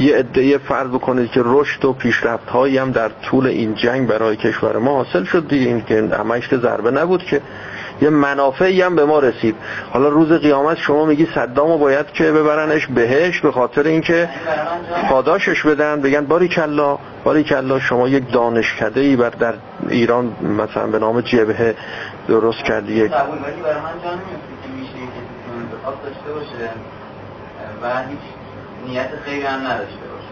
یه 0.00 0.18
ادعای 0.18 0.58
فرض 0.58 0.88
بکنید 0.88 1.30
که 1.30 1.42
رشد 1.44 1.84
و 1.84 1.92
پیشرفت 1.92 2.48
هایی 2.48 2.78
هم 2.78 2.90
در 2.90 3.08
طول 3.08 3.46
این 3.46 3.74
جنگ 3.74 4.08
برای 4.08 4.36
کشور 4.36 4.76
ما 4.76 5.04
حاصل 5.04 5.24
شد 5.24 5.48
دیگه. 5.48 5.66
این 5.66 5.84
که 5.84 6.08
همش 6.18 6.54
ضربه 6.54 6.90
نبود 6.90 7.22
که 7.22 7.40
یه 8.02 8.10
منافعی 8.10 8.82
هم 8.82 8.96
به 8.96 9.04
ما 9.04 9.18
رسید. 9.18 9.56
حالا 9.92 10.08
روز 10.08 10.32
قیامت 10.32 10.78
شما 10.78 11.04
میگی 11.04 11.28
صدامو 11.34 11.78
باید 11.78 12.12
که 12.12 12.32
ببرنش 12.32 12.86
بهش 12.86 13.40
به 13.40 13.52
خاطر 13.52 13.82
اینکه 13.82 14.28
پاداشش 15.10 15.66
بدن. 15.66 16.00
بگن 16.00 16.26
باری 16.26 16.48
کلا 16.48 16.98
باری 17.24 17.44
کلا 17.44 17.78
شما 17.78 18.08
یک 18.08 18.32
دانشکده 18.32 19.00
ای 19.00 19.16
بر 19.16 19.30
در 19.30 19.54
ایران 19.88 20.36
مثلا 20.42 20.86
به 20.86 20.98
نام 20.98 21.20
جبهه 21.20 21.74
درست 22.28 22.64
کردی. 22.64 22.92
یک 22.92 23.12
و 27.82 27.86
هیچ 28.08 28.18
نیت 28.86 29.08
خیلی 29.24 29.42
هم 29.42 29.60
نداشته 29.60 29.96
باشه. 29.96 30.28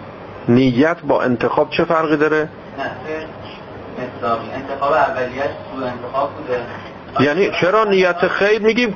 نیت 0.49 0.97
با 1.01 1.23
انتخاب 1.23 1.71
چه 1.71 1.85
فرقی 1.85 2.16
داره؟ 2.16 2.49
نه 2.79 2.91
انتخاب. 4.55 4.93
اولیش 4.93 5.43
تو 5.43 5.85
انتخاب 5.85 6.31
بوده. 6.35 6.61
یعنی 7.21 7.51
چرا 7.61 7.85
نیت 7.85 8.29
خیر 8.29 8.63
میگیم؟ 8.63 8.95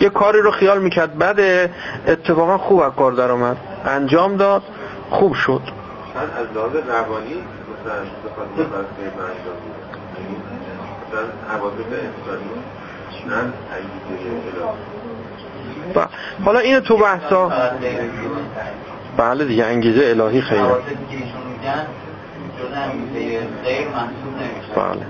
یه 0.00 0.08
کاری 0.08 0.40
رو 0.40 0.50
خیال 0.50 0.78
می‌کرد. 0.78 1.18
بعد 1.18 1.70
اتفاقا 2.08 2.58
خوب 2.58 2.80
از 2.80 2.92
کار 2.92 3.12
در 3.12 3.30
آمد. 3.30 3.56
انجام 3.84 4.36
داد. 4.36 4.62
خوب 5.10 5.34
شد. 5.34 5.60
از 6.16 6.56
لحاظ 6.56 6.72
روانی 6.76 7.34
مثلا 7.84 7.94
حالا 16.44 16.58
اینو 16.58 16.80
تو 16.80 16.96
بحثا 16.96 17.52
بله 19.16 19.44
دیگه 19.44 19.64
انگیزه 19.64 20.06
الهی 20.06 20.40
خیلی. 20.40 20.62
بله. 24.76 25.06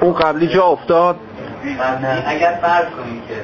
اون 0.00 0.12
قبلی 0.12 0.46
جا 0.46 0.64
افتاد. 0.64 1.16
اگر 2.26 2.58
فرض 2.62 2.84
کنیم 2.84 3.22
که 3.28 3.34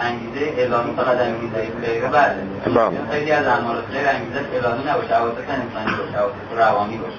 انگیزه 0.00 0.62
الهی 0.62 0.96
فقط 0.96 1.20
انگیزه 1.20 1.68
خیره 1.82 2.08
بله. 2.08 2.90
خیلی 3.10 3.32
از 3.32 3.46
اعمال 3.46 3.76
خیر 3.92 4.08
انگیزه 4.08 4.38
الهی 4.38 4.90
نباشه 4.90 5.14
عواطف 5.14 5.38
انسانی 5.38 5.96
باشه 5.96 6.18
عواطف 6.18 6.58
روانی 6.58 6.96
باشه. 6.96 7.16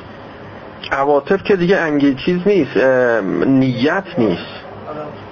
عواطف 0.91 1.43
که 1.43 1.55
دیگه 1.55 1.78
انگیز 1.78 2.16
چیز 2.16 2.39
نیست 2.45 2.78
نیت 3.47 4.03
نیست. 4.18 4.41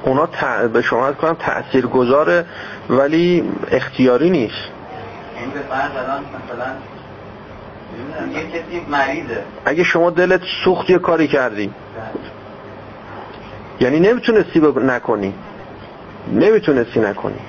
اونا 0.04 0.26
ت... 0.26 0.46
به 0.74 0.82
شما 0.82 1.08
از 1.08 1.16
کنم 1.16 1.34
تأثیر 1.40 1.88
گذاره 1.88 2.46
ولی 2.90 3.52
اختیاری 3.72 4.30
نیست. 4.30 4.54
این 5.40 5.50
به 5.50 5.60
فرض 5.60 5.92
الان 5.92 6.20
مثلا 6.20 6.66
یه 8.34 8.42
کسی 8.42 8.82
مریضه. 8.90 9.44
اگه 9.66 9.84
شما 9.84 10.10
دلت 10.10 10.42
سوخت 10.64 10.90
یه 10.90 10.98
کاری 10.98 11.28
کردی. 11.28 11.72
یعنی 13.80 14.00
نمی‌تونستی 14.00 14.60
بگ... 14.60 14.80
نکنی. 14.80 15.34
نمی‌تونستی 16.34 17.00
نکنی. 17.00 17.40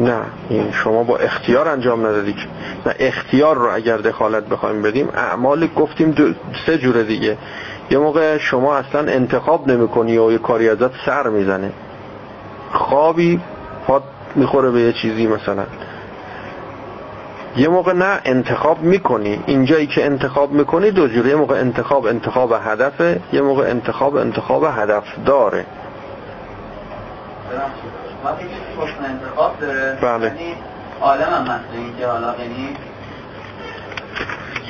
نه 0.00 0.20
این 0.48 0.72
شما 0.72 1.02
با 1.02 1.16
اختیار 1.16 1.68
انجام 1.68 2.06
ندادی 2.06 2.34
نه 2.86 2.94
اختیار 2.98 3.56
رو 3.56 3.74
اگر 3.74 3.96
دخالت 3.96 4.44
بخوایم 4.44 4.82
بدیم 4.82 5.08
اعمال 5.14 5.66
گفتیم 5.66 6.10
دو 6.10 6.32
سه 6.66 6.78
جوره 6.78 7.02
دیگه. 7.02 7.38
یه 7.90 7.98
موقع 7.98 8.38
شما 8.38 8.76
اصلا 8.76 9.12
انتخاب 9.12 9.70
نمی 9.70 9.88
کنی 9.88 10.18
و 10.18 10.32
یه 10.32 10.38
کاری 10.38 10.68
ازت 10.68 10.90
سر 11.06 11.28
می‌زنه. 11.28 11.72
خوابی 12.72 13.40
پاد 13.86 14.02
می‌خوره 14.34 14.70
به 14.70 14.80
یه 14.80 14.92
چیزی 14.92 15.26
مثلا. 15.26 15.64
یه 17.58 17.68
موقع 17.68 17.92
نه 17.92 18.20
انتخاب 18.24 18.82
می‌کنی. 18.82 19.42
اینجایی 19.46 19.86
که 19.86 20.04
انتخاب 20.04 20.52
می‌کنی 20.52 20.90
دو 20.90 21.08
جوره 21.08 21.28
یه 21.28 21.36
موقع 21.36 21.60
انتخاب 21.60 22.06
انتخاب 22.06 22.52
هدفه 22.52 23.20
یه 23.32 23.40
موقع 23.40 23.70
انتخاب 23.70 24.16
انتخاب 24.16 24.64
هدف 24.64 25.04
داره. 25.26 25.64
انتخاب 29.04 29.60
داره 29.60 29.98
بله. 30.02 30.26
یعنی 30.26 30.54
عالم 31.00 31.22
هم 31.22 31.46
هست 31.46 31.64
این 31.72 31.96
که 31.98 32.06
حالا 32.06 32.34
یعنی 32.38 32.76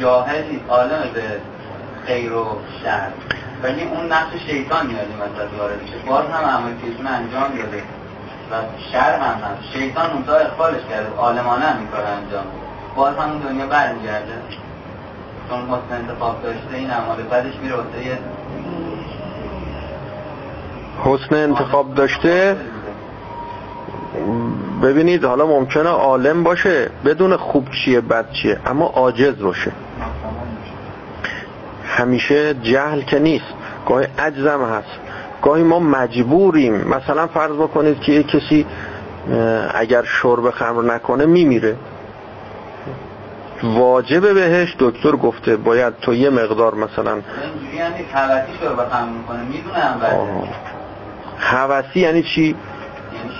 جاهلی 0.01 0.61
عالم 0.69 1.03
به 1.15 1.23
خیر 2.07 2.33
و 2.33 2.47
شر. 2.85 3.09
ولی 3.63 3.83
اون 3.83 4.13
نقش 4.13 4.33
شیطان 4.47 4.87
میاد 4.87 5.07
این 5.09 5.19
وسط 5.19 5.59
وارد 5.59 5.83
میشه. 5.83 5.95
باز 6.07 6.27
هم 6.27 6.45
عمل 6.45 6.73
انجام 7.07 7.49
داده 7.59 7.83
و 8.51 8.55
شر 8.93 9.19
هم 9.19 9.39
هست. 9.45 9.73
شیطان 9.73 10.11
اونجا 10.11 10.37
اخبارش 10.37 10.83
کرده. 10.91 11.17
عالمانه 11.17 11.65
هم 11.65 11.79
این 11.79 11.89
کار 11.89 12.05
انجام 12.05 12.45
باز 12.99 13.17
هم 13.17 13.39
دنیا 13.39 13.67
برمیگرده. 13.67 14.33
چون 15.49 15.59
حسن 15.61 15.95
انتخاب 16.09 16.43
داشته 16.43 16.75
این 16.75 16.91
اعمال 16.91 17.23
بعدش 17.31 17.57
میره 17.63 17.75
واسه 17.77 18.19
حسن 21.05 21.35
انتخاب 21.35 21.95
داشته؟ 21.95 22.57
ببینید 24.83 25.25
حالا 25.25 25.47
ممکنه 25.47 25.89
عالم 25.89 26.43
باشه 26.43 26.91
بدون 27.05 27.37
خوب 27.37 27.69
چیه 27.71 28.01
بد 28.01 28.31
چیه 28.33 28.59
اما 28.67 28.87
عاجز 28.87 29.43
باشه. 29.43 29.73
همیشه 31.85 32.55
جهل 32.55 33.01
که 33.01 33.19
نیست 33.19 33.55
گاهی 33.89 34.07
عجزم 34.19 34.65
هست 34.65 34.99
گاهی 35.43 35.63
ما 35.63 35.79
مجبوریم. 35.79 36.75
مثلا 36.75 37.27
فرض 37.27 37.53
بکنید 37.53 38.01
که 38.01 38.13
یک 38.13 38.29
کسی 38.29 38.67
اگر 39.75 40.03
شرب 40.03 40.51
خمر 40.51 40.95
نکنه 40.95 41.27
میمیره. 41.27 41.77
واجبه 43.63 44.35
بهش 44.35 44.77
دکتر 44.79 45.11
گفته 45.11 45.57
باید 45.57 46.01
تو 46.01 46.15
یه 46.15 46.31
مقدار 46.31 46.75
مثلا 46.75 47.15
نیست 47.15 47.27
شرب 48.61 48.89
خمر 48.91 49.09
می‌کنه. 49.09 49.43
می‌دونه 49.43 49.79
هم 49.79 50.01
حوثی 51.39 52.01
یعنی 52.01 52.23
چی؟ 52.23 52.43
یعنی 52.43 52.57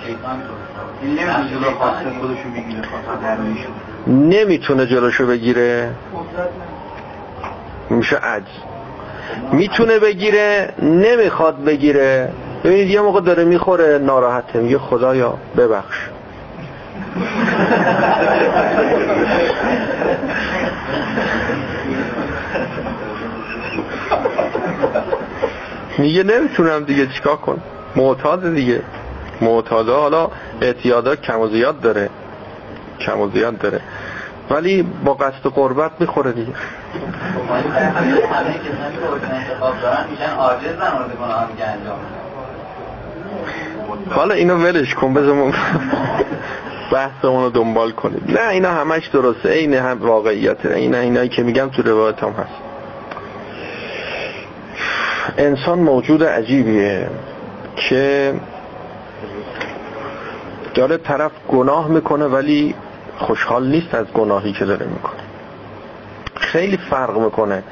شیطان 0.07 0.43
نمی‌تونه 4.07 4.87
جلوشو 4.87 5.27
بگیره. 5.27 5.91
میشه 7.91 8.17
عجز. 8.17 8.45
می‌تونه 9.53 9.99
بگیره 9.99 10.73
نمی‌خواد 10.83 11.65
بگیره. 11.65 12.33
ببینید 12.65 12.91
یه 12.91 13.01
موقع 13.01 13.21
داره 13.21 13.45
می‌خوره 13.45 13.99
ناراحته. 13.99 14.61
میگه 14.61 14.79
خدایا 14.79 15.35
ببخش. 15.57 15.97
میگه 25.99 26.23
نمی‌تونم 26.23 26.85
دیگه 26.85 27.07
چیکار 27.07 27.37
کن 27.37 27.61
معتاد 27.97 28.55
دیگه. 28.55 28.83
معتاده 29.41 29.93
حالا 29.93 30.31
اعتیادا 30.61 31.17
کم 31.17 31.41
و 31.41 31.49
زیاد 31.49 31.81
داره. 31.81 32.11
کم 33.01 33.21
و 33.21 33.31
زیاد 33.31 33.59
داره. 33.59 33.81
ولی 34.51 34.83
با 35.05 35.15
قصد 35.15 35.47
قربت 35.55 35.91
می‌خوره 36.01 36.33
دیگه. 36.33 36.53
حالا 44.11 44.35
اینو 44.35 44.57
ولش 44.57 44.95
کن 44.95 45.15
بذارم 45.15 45.53
بحثمون 46.93 47.45
رو 47.45 47.51
دنبال 47.51 47.91
کنید 47.91 48.41
نه 48.41 48.49
اینا 48.49 48.71
همش 48.71 49.07
درسته. 49.07 49.49
این 49.49 49.75
هم 49.75 49.99
واقعیته. 50.03 50.75
اینا 50.75 50.99
اینایی 50.99 51.29
که 51.29 51.43
میگم 51.43 51.69
تو 51.69 51.83
روایت 51.83 52.23
هم 52.23 52.31
هست. 52.31 52.78
انسان 55.37 55.79
موجود 55.79 56.25
عجیبیه 56.25 57.11
که 57.77 58.35
داره 60.75 60.97
طرف 60.97 61.33
گناه 61.49 61.89
می‌کنه 61.89 62.25
ولی 62.25 62.75
خوشحال 63.19 63.67
نیست 63.67 63.95
از 63.95 64.07
گناهی 64.07 64.53
که 64.53 64.65
داره 64.65 64.87
می‌کنه. 64.87 65.21
خیلی 66.35 66.77
فرق 66.77 67.19
می‌کنه 67.19 67.63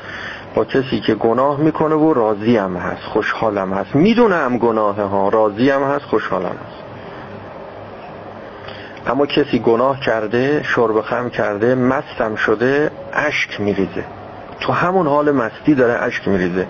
با 0.55 0.65
کسی 0.65 1.01
که 1.01 1.15
گناه 1.15 1.61
می‌کنه 1.61 1.95
و 1.95 2.15
راضی 2.15 2.57
هم 2.57 2.77
هست 2.77 3.03
خوشحال 3.03 3.59
هم 3.59 3.73
هست. 3.73 3.95
می‌دونه 3.95 4.35
هم 4.35 4.59
گناه 4.59 5.01
ها 5.01 5.29
راضی 5.29 5.71
هم 5.71 5.83
هست 5.83 6.05
خوشحال 6.05 6.43
هم 6.43 6.49
هست. 6.49 6.83
اما 9.07 9.27
کسی 9.27 9.59
گناه 9.59 10.01
کرده 10.01 10.63
شرب 10.63 11.01
خم 11.01 11.31
کرده 11.31 11.75
مستم 11.75 12.35
شده 12.35 12.91
اشک 13.13 13.61
میریزه. 13.61 14.05
تو 14.61 14.73
همون 14.73 15.07
حال 15.07 15.31
مستی 15.31 15.75
داره 15.75 16.03
اشک 16.03 16.29
میریزه. 16.29 16.67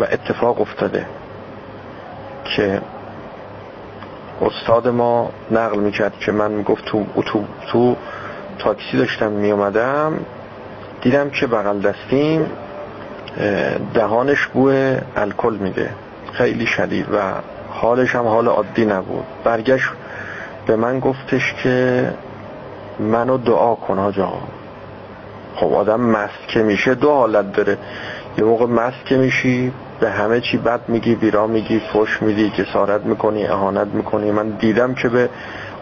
و 0.00 0.02
اتفاق 0.02 0.60
افتاده 0.60 1.06
که 2.44 2.80
استاد 4.42 4.88
ما 4.88 5.30
نقل 5.50 5.78
می‌کرد 5.78 6.18
که 6.18 6.32
من 6.32 6.50
می‌گفت 6.50 6.84
تو 6.84 7.06
اتو 7.16 7.44
تو 7.72 7.96
تاکسی 8.58 8.98
داشتم 8.98 9.32
میومدم 9.32 10.20
دیدم 11.02 11.30
که 11.30 11.46
بغل 11.46 11.80
دستیم 11.80 12.46
دهانش 13.94 14.46
بوی 14.46 14.96
الکل 15.16 15.54
میده. 15.54 15.90
خیلی 16.32 16.66
شدید 16.66 17.06
و 17.12 17.18
حالش 17.70 18.14
هم 18.14 18.26
حال 18.26 18.48
عادی 18.48 18.86
نبود. 18.86 19.24
برگشت 19.44 19.88
به 20.66 20.76
من 20.76 21.00
گفتش 21.00 21.54
که 21.62 22.08
منو 22.98 23.38
دعا 23.38 23.74
کن 23.74 23.98
آجا. 23.98 24.32
خب 25.56 25.74
آدم 25.74 26.00
مست 26.00 26.48
که 26.48 26.62
میشه 26.62 26.94
دو 26.94 27.12
حالت 27.12 27.52
داره. 27.52 27.78
یه 28.38 28.44
موقع 28.44 28.66
مست 28.66 29.04
که 29.04 29.16
میشی 29.16 29.72
به 30.00 30.10
همه 30.10 30.40
چی 30.40 30.56
بد 30.56 30.80
میگی 30.88 31.14
بیرا 31.14 31.46
میگی 31.46 31.80
فش 31.80 32.22
میدی 32.22 32.50
جسارت 32.50 33.04
می‌کنی 33.04 33.46
اهانت 33.46 33.86
می‌کنی. 33.86 34.30
من 34.30 34.48
دیدم 34.48 34.94
که 34.94 35.08
به 35.08 35.28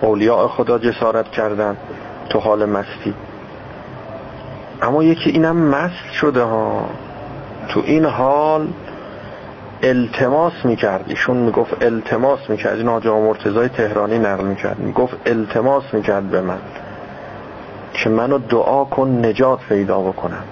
اولیاء 0.01 0.49
خدا 0.49 0.79
جسارت 0.79 1.31
کردن. 1.31 1.77
تو 2.29 2.39
حال 2.39 2.65
مستی. 2.65 3.15
اما 4.83 5.05
یکی 5.05 5.31
اینم 5.31 5.57
مست 5.57 6.13
شده 6.13 6.43
ها. 6.43 6.89
تو 7.69 7.83
این 7.85 8.05
حال 8.05 8.69
التماس 9.83 10.53
می‌کرد. 10.65 11.05
ایشون 11.07 11.37
می‌گفت 11.37 11.83
التماس 11.83 12.41
می‌کرد. 12.49 12.79
این 12.79 12.89
آجا 12.89 13.21
مرتضای 13.21 13.69
تهرانی 13.69 14.19
نقل 14.19 14.45
می‌کرد. 14.45 14.79
می‌گفت 14.79 15.17
التماس 15.27 15.85
می‌کرد 15.93 16.31
به 16.31 16.41
من. 16.41 16.59
که 17.93 18.11
منو 18.11 18.39
دعا 18.39 18.85
کن 18.85 19.27
نجات 19.27 19.59
پیدا 19.69 20.01
بکنم. 20.01 20.45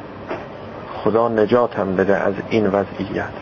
خدا 1.05 1.29
نجاتم 1.29 1.97
بده 1.97 2.17
از 2.17 2.35
این 2.51 2.67
وضعیت. 2.67 3.35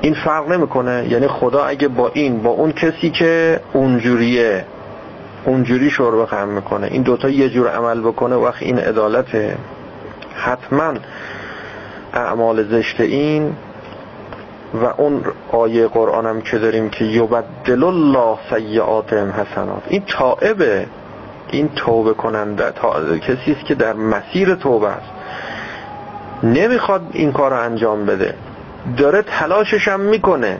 این 0.00 0.14
فرق 0.14 0.48
نمی‌کنه. 0.52 1.06
یعنی 1.08 1.26
خدا 1.26 1.64
اگه 1.64 1.88
با 1.88 2.10
این 2.14 2.42
با 2.42 2.50
اون 2.50 2.72
کسی 2.72 3.10
که 3.10 3.60
اونجوریه 3.72 4.64
اونجوری 5.44 5.90
شرب 5.90 6.24
خم 6.24 6.48
می‌کنه 6.48 6.86
این 6.86 7.02
دوتا 7.02 7.28
یه 7.28 7.48
جور 7.48 7.68
عمل 7.68 8.00
بکنه 8.00 8.36
وقت 8.36 8.62
این 8.62 8.78
عدالته. 8.78 9.56
حتما 10.34 10.94
اعمال 12.14 12.64
زشت 12.64 13.00
این 13.00 13.56
و 14.74 14.84
اون 14.96 15.24
آیه 15.52 15.86
قرآنم 15.86 16.40
که 16.40 16.58
داریم 16.58 16.90
که 16.90 17.04
یبدل 17.04 17.84
الله 17.84 18.38
سیعاتهم 18.50 19.30
حسنات. 19.30 19.82
این 19.88 20.02
تائبه. 20.06 20.86
این 21.50 21.68
توبه 21.76 22.14
کننده 22.14 22.72
کسی 23.20 23.52
است 23.52 23.64
که 23.66 23.74
در 23.74 23.92
مسیر 23.92 24.54
توبه 24.54 24.88
است. 24.88 25.10
نمی‌خواد 26.42 27.02
این 27.12 27.32
کار 27.32 27.50
رو 27.50 27.60
انجام 27.60 28.06
بده. 28.06 28.34
داره 28.96 29.22
تلاشش 29.22 29.88
هم 29.88 30.00
می‌کنه. 30.00 30.58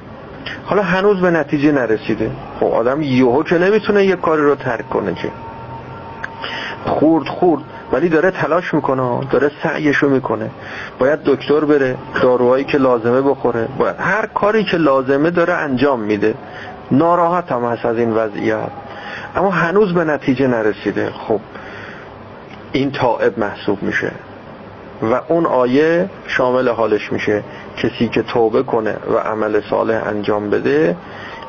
حالا 0.64 0.82
هنوز 0.82 1.20
به 1.20 1.30
نتیجه 1.30 1.72
نرسیده. 1.72 2.30
خب 2.60 2.66
آدم 2.66 3.02
یهو 3.02 3.42
که 3.42 3.58
نمی‌تونه 3.58 4.04
یه 4.04 4.16
کاری 4.16 4.42
رو 4.42 4.54
ترک 4.54 4.88
کنه 4.88 5.14
که. 5.14 5.28
خورد 6.86 7.28
خورد. 7.28 7.62
ولی 7.92 8.08
داره 8.08 8.30
تلاش 8.30 8.74
می‌کنه 8.74 9.20
داره 9.30 9.50
سعیشو 9.62 10.08
می‌کنه. 10.08 10.50
باید 10.98 11.20
دکتر 11.24 11.60
بره 11.60 11.96
داروهایی 12.22 12.64
که 12.64 12.78
لازمه 12.78 13.22
بخوره. 13.22 13.68
باید 13.78 13.96
هر 13.98 14.26
کاری 14.26 14.64
که 14.64 14.76
لازمه 14.76 15.30
داره 15.30 15.52
انجام 15.52 16.00
میده. 16.00 16.34
ناراحت 16.90 17.52
هم 17.52 17.64
هست 17.64 17.86
از 17.86 17.96
این 17.96 18.12
وضعیت. 18.12 18.70
اما 19.36 19.50
هنوز 19.50 19.94
به 19.94 20.04
نتیجه 20.04 20.46
نرسیده. 20.46 21.10
خب 21.10 21.40
این 22.72 22.90
تائب 22.90 23.38
محسوب 23.38 23.82
میشه. 23.82 24.12
و 25.02 25.20
اون 25.28 25.46
آیه 25.46 26.10
شامل 26.26 26.68
حالش 26.68 27.12
میشه. 27.12 27.42
کسی 27.76 28.08
که 28.08 28.22
توبه 28.22 28.62
کنه 28.62 28.96
و 29.14 29.16
عمل 29.16 29.60
صالح 29.70 30.02
انجام 30.06 30.50
بده 30.50 30.96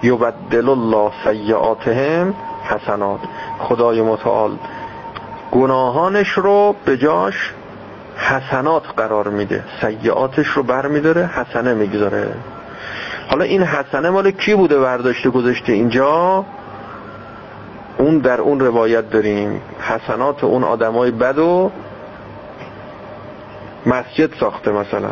یبدل 0.04 0.70
الله 0.70 1.12
سیعاتهم 1.24 2.34
حسنات. 2.64 3.20
خدای 3.60 4.02
متعال 4.02 4.52
گناهانش 5.52 6.30
رو 6.30 6.76
به 6.86 6.98
جاش 6.98 7.54
حسنات 8.18 8.84
قرار 8.98 9.28
میده. 9.28 9.64
سیعاتش 9.82 10.48
رو 10.48 10.64
بر 10.64 10.88
میداره 10.88 11.26
حسنه 11.26 11.74
می‌گذاره. 11.74 12.34
حالا 13.30 13.44
این 13.44 13.64
حسنه 13.64 14.10
مال 14.10 14.32
کی 14.32 14.56
بوده 14.56 14.80
برداشته 14.80 15.30
گذاشته 15.30 15.74
اینجا؟ 15.74 16.46
اون 17.98 18.18
در 18.18 18.42
اون 18.42 18.60
روایت 18.60 19.10
داریم. 19.10 19.62
حسنات 19.80 20.44
اون 20.44 20.64
آدمای 20.64 21.12
بد 21.12 21.40
و 21.40 21.72
مسجد 23.88 24.34
ساخته 24.40 24.72
مثلا. 24.72 25.12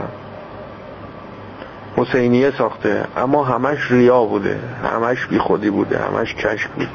حسینیه 1.98 2.52
ساخته. 2.58 3.04
اما 3.18 3.44
همش 3.44 3.92
ریا 3.92 4.24
بوده. 4.24 4.60
همش 4.84 5.26
بی 5.26 5.40
خودی 5.40 5.70
بوده. 5.70 6.00
همش 6.00 6.36
کشک 6.36 6.68
بود. 6.68 6.90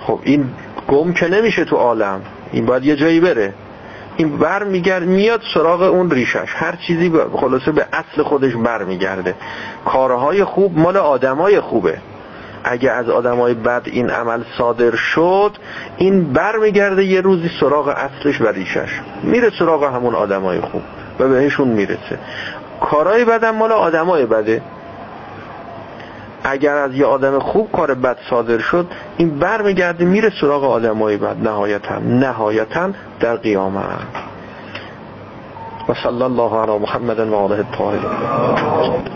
خب 0.00 0.20
این 0.22 0.50
گم 0.88 1.12
که 1.12 1.28
نمیشه 1.28 1.64
تو 1.64 1.76
عالم. 1.76 2.20
این 2.52 2.66
باید 2.66 2.84
یه 2.84 2.96
جایی 2.96 3.20
بره. 3.20 3.54
این 4.16 4.38
بر 4.38 4.64
میگرد 4.64 5.02
میاد 5.02 5.40
سراغ 5.54 5.82
اون 5.82 6.10
ریشش. 6.10 6.48
هر 6.54 6.76
چیزی 6.86 7.12
خلاصه 7.32 7.72
به 7.72 7.86
اصل 7.92 8.22
خودش 8.22 8.54
بر 8.54 8.84
میگرده 8.84 9.34
کارهای 9.84 10.44
خوب 10.44 10.78
مال 10.78 10.96
آدمای 10.96 11.60
خوبه. 11.60 11.98
اگه 12.64 12.90
از 12.90 13.08
آدمای 13.08 13.54
بد 13.54 13.82
این 13.84 14.10
عمل 14.10 14.40
صادر 14.58 14.94
شد 14.94 15.52
این 15.96 16.32
بر 16.32 16.56
میگرده 16.56 17.04
یه 17.04 17.20
روزی 17.20 17.50
سراغ 17.60 17.88
اصلش 17.88 18.40
و 18.40 18.46
ریشش. 18.46 19.00
میره 19.22 19.50
سراغ 19.58 19.84
همون 19.84 20.14
آدمای 20.14 20.60
خوب 20.60 20.82
و 21.18 21.28
بهشون 21.28 21.68
می‌رسه. 21.68 22.18
کارهای 22.80 23.24
بدم 23.24 23.54
مال 23.54 23.72
آدمای 23.72 24.26
بده. 24.26 24.62
اگر 26.44 26.76
از 26.76 26.94
یه 26.94 27.06
آدم 27.06 27.38
خوب 27.38 27.72
کار 27.72 27.94
بد 27.94 28.16
صادر 28.30 28.58
شد 28.58 28.86
این 29.16 29.38
بر 29.38 29.62
میگرده 29.62 30.04
میره 30.04 30.32
سراغ 30.40 30.64
آدمای 30.64 31.16
بد. 31.16 31.36
نهایتا 31.42 31.98
نهایتا 31.98 32.90
در 33.20 33.36
قیامت. 33.36 33.84
صلی 36.02 36.22
الله 36.22 36.56
علی 36.56 36.78
محمد 36.78 37.18
و 37.18 37.34
آله 37.34 37.56
الطاهرین. 37.56 39.10